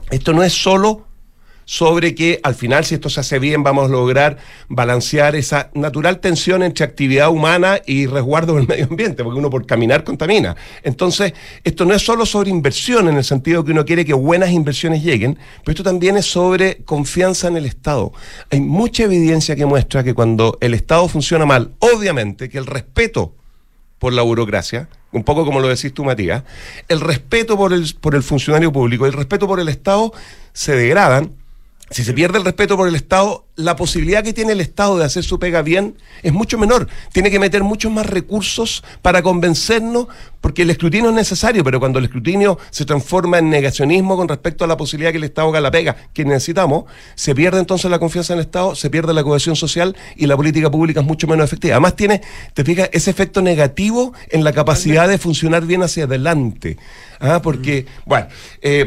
[0.10, 1.07] esto no es solo
[1.68, 4.38] sobre que al final, si esto se hace bien, vamos a lograr
[4.70, 9.66] balancear esa natural tensión entre actividad humana y resguardo del medio ambiente, porque uno por
[9.66, 10.56] caminar contamina.
[10.82, 11.34] Entonces,
[11.66, 15.04] esto no es solo sobre inversión, en el sentido que uno quiere que buenas inversiones
[15.04, 18.14] lleguen, pero esto también es sobre confianza en el Estado.
[18.50, 23.34] Hay mucha evidencia que muestra que cuando el Estado funciona mal, obviamente que el respeto
[24.00, 26.44] por la burocracia, un poco como lo decís tú, Matías,
[26.88, 30.14] el respeto por el, por el funcionario público, el respeto por el Estado
[30.54, 31.34] se degradan.
[31.90, 35.06] Si se pierde el respeto por el Estado, la posibilidad que tiene el Estado de
[35.06, 36.90] hacer su pega bien es mucho menor.
[37.14, 40.08] Tiene que meter muchos más recursos para convencernos,
[40.42, 44.66] porque el escrutinio es necesario, pero cuando el escrutinio se transforma en negacionismo con respecto
[44.66, 46.84] a la posibilidad que el Estado haga la pega que necesitamos,
[47.16, 50.36] se pierde entonces la confianza en el Estado, se pierde la cohesión social y la
[50.36, 51.76] política pública es mucho menos efectiva.
[51.76, 52.22] Además tiene,
[52.54, 56.78] te fijas, ese efecto negativo en la capacidad de funcionar bien hacia adelante.
[57.22, 58.28] Ah, porque, bueno,
[58.62, 58.86] eh,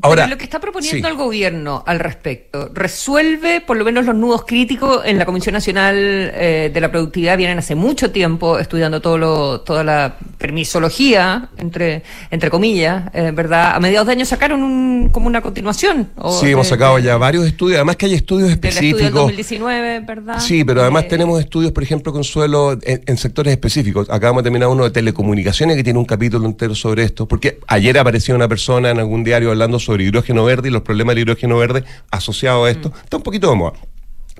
[0.00, 1.12] Ahora, Pero lo que está proponiendo sí.
[1.12, 5.94] el gobierno al respecto, ¿resuelve por lo menos los nudos críticos en la Comisión Nacional
[5.98, 7.36] eh, de la Productividad?
[7.36, 13.74] Vienen hace mucho tiempo estudiando todo lo, toda la permisología, entre, entre comillas, eh, ¿verdad?
[13.74, 16.08] A mediados de año sacaron un, como una continuación.
[16.16, 18.96] o sí, de- hemos sacado de- ya varios estudios, además que hay estudios Del estudio
[18.96, 19.14] del específicos.
[19.22, 20.38] 2019, ¿verdad?
[20.40, 24.08] Sí, pero además Eh, tenemos estudios, por ejemplo, Consuelo, en, en sectores específicos.
[24.08, 27.98] Acabamos de terminar uno de telecomunicaciones que tiene un capítulo entero sobre esto, porque ayer
[27.98, 31.58] apareció una persona en algún diario hablando sobre hidrógeno verde y los problemas del hidrógeno
[31.58, 32.90] verde asociados a esto.
[32.90, 33.04] Mm.
[33.04, 33.72] Está un poquito de moda.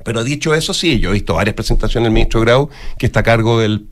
[0.05, 2.69] Pero dicho eso, sí, yo he visto varias presentaciones del ministro Grau
[2.99, 3.87] que está a cargo del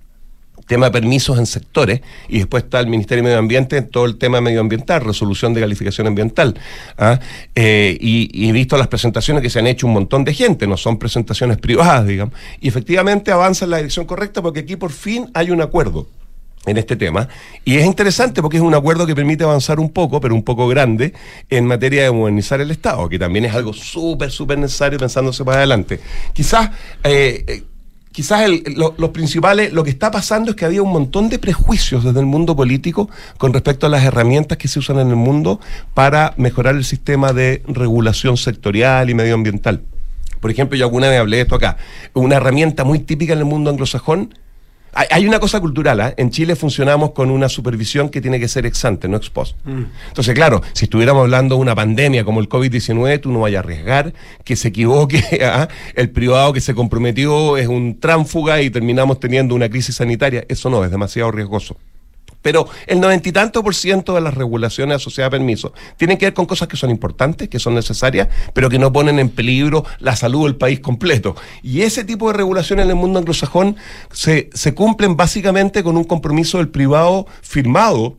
[0.67, 4.05] tema de permisos en sectores y después está el Ministerio de Medio Ambiente en todo
[4.05, 6.57] el tema medioambiental, resolución de calificación ambiental.
[6.97, 7.19] ¿ah?
[7.57, 10.69] Eh, y, y he visto las presentaciones que se han hecho un montón de gente,
[10.69, 14.93] no son presentaciones privadas, digamos, y efectivamente avanza en la dirección correcta porque aquí por
[14.93, 16.07] fin hay un acuerdo
[16.67, 17.29] en este tema.
[17.65, 20.69] Y es interesante porque es un acuerdo que permite avanzar un poco, pero un poco
[20.69, 21.15] grande,
[21.49, 25.59] en materia de modernizar el Estado, que también es algo súper, súper necesario pensándose para
[25.59, 26.01] adelante.
[26.33, 26.71] Quizás...
[27.05, 27.63] eh, eh,
[28.13, 32.03] Quizás lo, los principales, lo que está pasando es que había un montón de prejuicios
[32.03, 33.09] desde el mundo político
[33.39, 35.61] con respecto a las herramientas que se usan en el mundo
[35.95, 39.83] para mejorar el sistema de regulación sectorial y medioambiental.
[40.41, 41.77] Por ejemplo, yo alguna vez hablé de esto acá.
[42.13, 44.35] Una herramienta muy típica en el mundo anglosajón
[44.93, 46.15] hay, hay una cosa cultural, ¿ah?
[46.17, 49.57] en Chile funcionamos con una supervisión que tiene que ser ex ante, no ex post.
[50.09, 53.61] Entonces, claro, si estuviéramos hablando de una pandemia como el COVID-19, tú no vayas a
[53.61, 54.13] arriesgar
[54.45, 55.69] que se equivoque, ¿ah?
[55.95, 60.45] el privado que se comprometió es un tránfuga y terminamos teniendo una crisis sanitaria.
[60.49, 61.77] Eso no, es demasiado riesgoso.
[62.43, 66.27] Pero el noventa y tanto por ciento de las regulaciones asociadas a permisos tienen que
[66.27, 69.85] ver con cosas que son importantes, que son necesarias, pero que no ponen en peligro
[69.99, 71.37] la salud del país completo.
[71.63, 73.77] Y ese tipo de regulaciones en el mundo anglosajón
[74.13, 78.17] se, se cumplen básicamente con un compromiso del privado firmado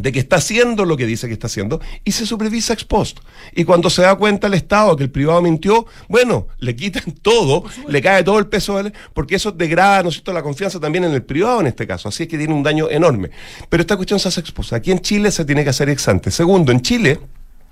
[0.00, 3.18] de que está haciendo lo que dice que está haciendo y se supervisa ex post.
[3.54, 7.64] Y cuando se da cuenta el Estado que el privado mintió, bueno, le quitan todo,
[7.88, 8.80] le cae todo el peso,
[9.14, 12.08] porque eso degrada, ¿no es cierto?, la confianza también en el privado en este caso.
[12.08, 13.30] Así es que tiene un daño enorme.
[13.68, 14.72] Pero esta cuestión se hace ex post.
[14.72, 16.30] Aquí en Chile se tiene que hacer ex ante.
[16.30, 17.20] Segundo, en Chile,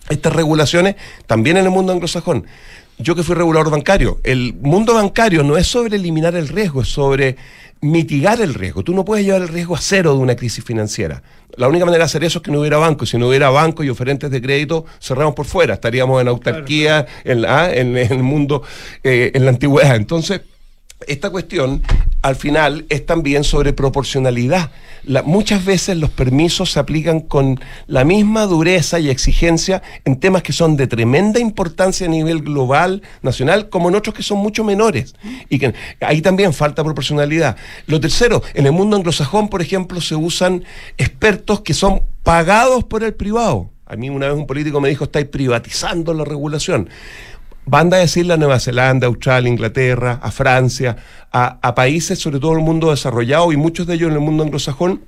[0.08, 2.46] estas regulaciones, también en el mundo anglosajón,
[2.98, 6.88] yo que fui regulador bancario, el mundo bancario no es sobre eliminar el riesgo, es
[6.88, 7.36] sobre
[7.80, 8.82] mitigar el riesgo.
[8.82, 11.22] Tú no puedes llevar el riesgo a cero de una crisis financiera.
[11.56, 13.04] La única manera de hacer eso es que no hubiera banco.
[13.06, 15.74] Si no hubiera banco y oferentes de crédito, cerramos por fuera.
[15.74, 18.62] Estaríamos en autarquía, en, la- en- en el mundo,
[19.02, 19.96] eh, en la antigüedad.
[19.96, 20.42] Entonces,
[21.06, 21.82] esta cuestión
[22.22, 24.70] al final es también sobre proporcionalidad.
[25.24, 30.52] Muchas veces los permisos se aplican con la misma dureza y exigencia en temas que
[30.52, 35.14] son de tremenda importancia a nivel global, nacional, como en otros que son mucho menores.
[35.48, 37.56] Y que ahí también falta proporcionalidad.
[37.86, 40.64] Lo tercero, en el mundo anglosajón, por ejemplo, se usan
[40.98, 43.70] expertos que son pagados por el privado.
[43.86, 46.90] A mí una vez un político me dijo, estáis privatizando la regulación.
[47.68, 50.96] Van a decirle a Nueva Zelanda, Australia, Inglaterra, a Francia,
[51.30, 54.42] a, a países, sobre todo el mundo desarrollado y muchos de ellos en el mundo
[54.42, 55.02] anglosajón,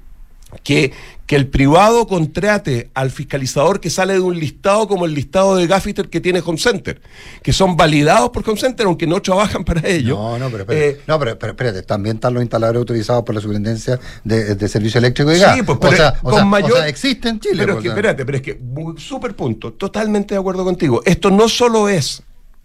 [0.62, 0.92] que,
[1.26, 5.66] que el privado contrate al fiscalizador que sale de un listado como el listado de
[5.66, 7.00] Gaffiter que tiene Home Center,
[7.42, 10.16] que son validados por Home Center aunque no trabajan para ello.
[10.16, 13.40] No, no, pero, espérate, eh, no, pero, espérate, también están los instaladores utilizados por la
[13.40, 15.56] Superintendencia de, Servicio Eléctrico y Gas.
[15.56, 17.56] Sí, pues, pero o sea, con mayor, existe en Chile.
[17.58, 18.61] Pero es que, espérate, pero es que,
[18.98, 21.02] súper punto, totalmente de acuerdo contigo.
[21.04, 22.22] Esto no solo es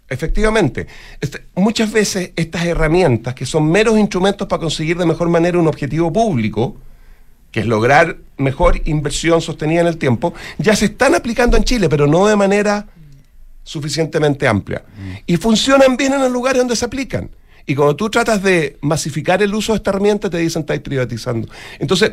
[0.08, 0.86] Efectivamente,
[1.20, 5.66] este, muchas veces estas herramientas, que son meros instrumentos para conseguir de mejor manera un
[5.66, 6.76] objetivo público,
[7.50, 11.88] que es lograr mejor inversión sostenida en el tiempo, ya se están aplicando en Chile,
[11.88, 12.86] pero no de manera
[13.64, 14.84] suficientemente amplia.
[15.26, 17.30] Y funcionan bien en los lugares donde se aplican.
[17.66, 21.48] Y cuando tú tratas de masificar el uso de esta herramienta, te dicen estáis privatizando.
[21.80, 22.12] Entonces,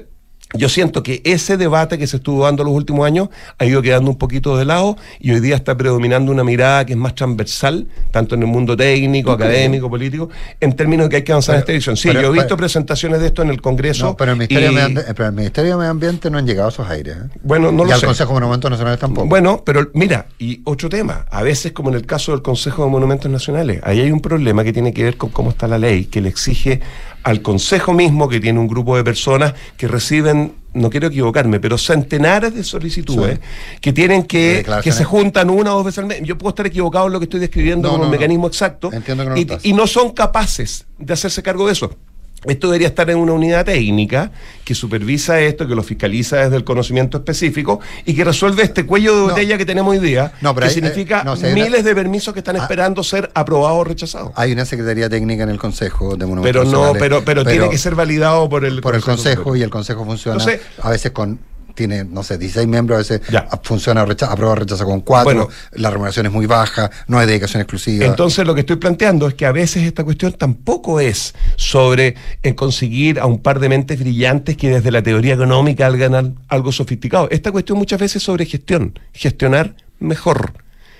[0.53, 4.11] yo siento que ese debate que se estuvo dando los últimos años ha ido quedando
[4.11, 7.87] un poquito de lado y hoy día está predominando una mirada que es más transversal,
[8.11, 10.29] tanto en el mundo técnico, académico, político,
[10.59, 11.97] en términos de que hay que avanzar en esta dirección.
[11.97, 14.15] Sí, yo he visto presentaciones de esto en el Congreso.
[14.15, 17.15] pero, el Ministerio de Medio Ambiente no han llegado a esos aires.
[17.17, 17.39] ¿eh?
[17.41, 19.27] Bueno, no y lo al Consejo de Monumentos Nacionales tampoco.
[19.27, 22.91] Bueno, pero mira, y otro tema, a veces como en el caso del Consejo de
[22.91, 26.05] Monumentos Nacionales, ahí hay un problema que tiene que ver con cómo está la ley,
[26.05, 26.81] que le exige
[27.23, 31.77] al Consejo mismo, que tiene un grupo de personas que reciben, no quiero equivocarme, pero
[31.77, 33.39] centenares de solicitudes
[33.79, 36.21] que tienen que, que se juntan una o dos veces al mes.
[36.23, 38.91] Yo puedo estar equivocado en lo que estoy describiendo como un mecanismo exacto.
[39.63, 41.97] y no son capaces de hacerse cargo de eso.
[42.45, 44.31] Esto debería estar en una unidad técnica
[44.63, 49.15] que supervisa esto, que lo fiscaliza desde el conocimiento específico y que resuelve este cuello
[49.15, 52.63] de botella que tenemos hoy día, que significa eh, miles de permisos que están ah.
[52.63, 54.31] esperando ser aprobados o rechazados.
[54.35, 57.77] Hay una secretaría técnica en el Consejo de Monumentos Pero no, pero, pero, tiene que
[57.77, 60.43] ser validado por el por el Consejo y el Consejo funciona
[60.81, 61.39] a veces con
[61.73, 63.21] tiene, no sé, 16 miembros, a veces
[63.63, 68.05] funciona rechaza, aprueba rechaza con cuatro, la remuneración es muy baja, no hay dedicación exclusiva.
[68.05, 72.15] Entonces lo que estoy planteando es que a veces esta cuestión tampoco es sobre
[72.55, 77.29] conseguir a un par de mentes brillantes que desde la teoría económica hagan algo sofisticado.
[77.31, 80.53] Esta cuestión muchas veces es sobre gestión, gestionar mejor.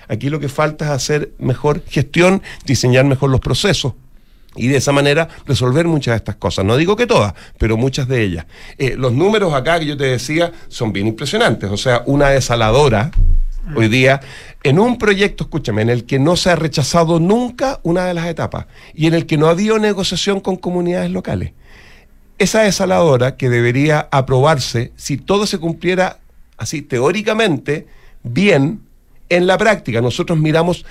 [0.08, 3.94] Aquí lo que falta es hacer mejor gestión, diseñar mejor los procesos
[4.56, 6.64] y de esa manera resolver muchas de estas cosas.
[6.64, 8.46] No digo que todas, pero muchas de ellas.
[8.78, 11.70] Eh, los números acá que yo te decía son bien impresionantes.
[11.70, 13.10] O sea, una desaladora
[13.74, 14.20] hoy día
[14.62, 18.26] en un proyecto, escúchame, en el que no se ha rechazado nunca una de las
[18.26, 21.52] etapas y en el que no ha habido negociación con comunidades locales.
[22.38, 26.18] Esa desaladora que debería aprobarse si todo se cumpliera
[26.56, 27.86] así teóricamente
[28.22, 28.80] bien,
[29.28, 30.84] en la práctica nosotros miramos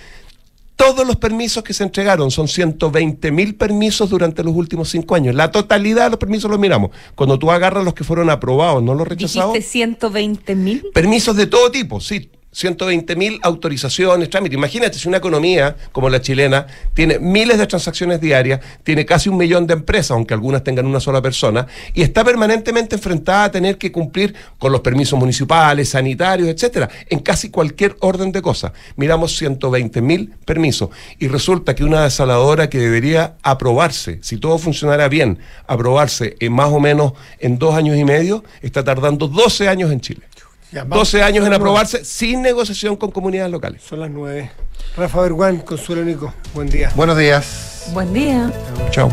[0.76, 5.36] todos los permisos que se entregaron, son 120 mil permisos durante los últimos cinco años.
[5.36, 6.92] La totalidad de los permisos los miramos.
[7.16, 9.54] Cuando tú agarras los que fueron aprobados, no los rechazados.
[9.54, 10.86] ¿Dijiste 120 mil?
[10.94, 14.58] Permisos de todo tipo, sí 120 mil autorizaciones, trámites.
[14.58, 19.38] Imagínate si una economía como la chilena tiene miles de transacciones diarias, tiene casi un
[19.38, 23.78] millón de empresas, aunque algunas tengan una sola persona, y está permanentemente enfrentada a tener
[23.78, 28.72] que cumplir con los permisos municipales, sanitarios, etcétera, en casi cualquier orden de cosas.
[28.95, 30.89] Miramos 120 mil permisos
[31.20, 36.70] y resulta que una desaladora que debería aprobarse, si todo funcionara bien, aprobarse en más
[36.70, 40.33] o menos en dos años y medio, está tardando 12 años en Chile.
[40.82, 43.82] 12 años en aprobarse sin negociación con comunidades locales.
[43.84, 44.52] Son las 9.
[44.98, 46.92] Rafa Berguán, Consuelo Nico, buen día.
[46.96, 47.90] Buenos días.
[47.94, 48.52] Buen día.
[48.92, 49.10] Chao.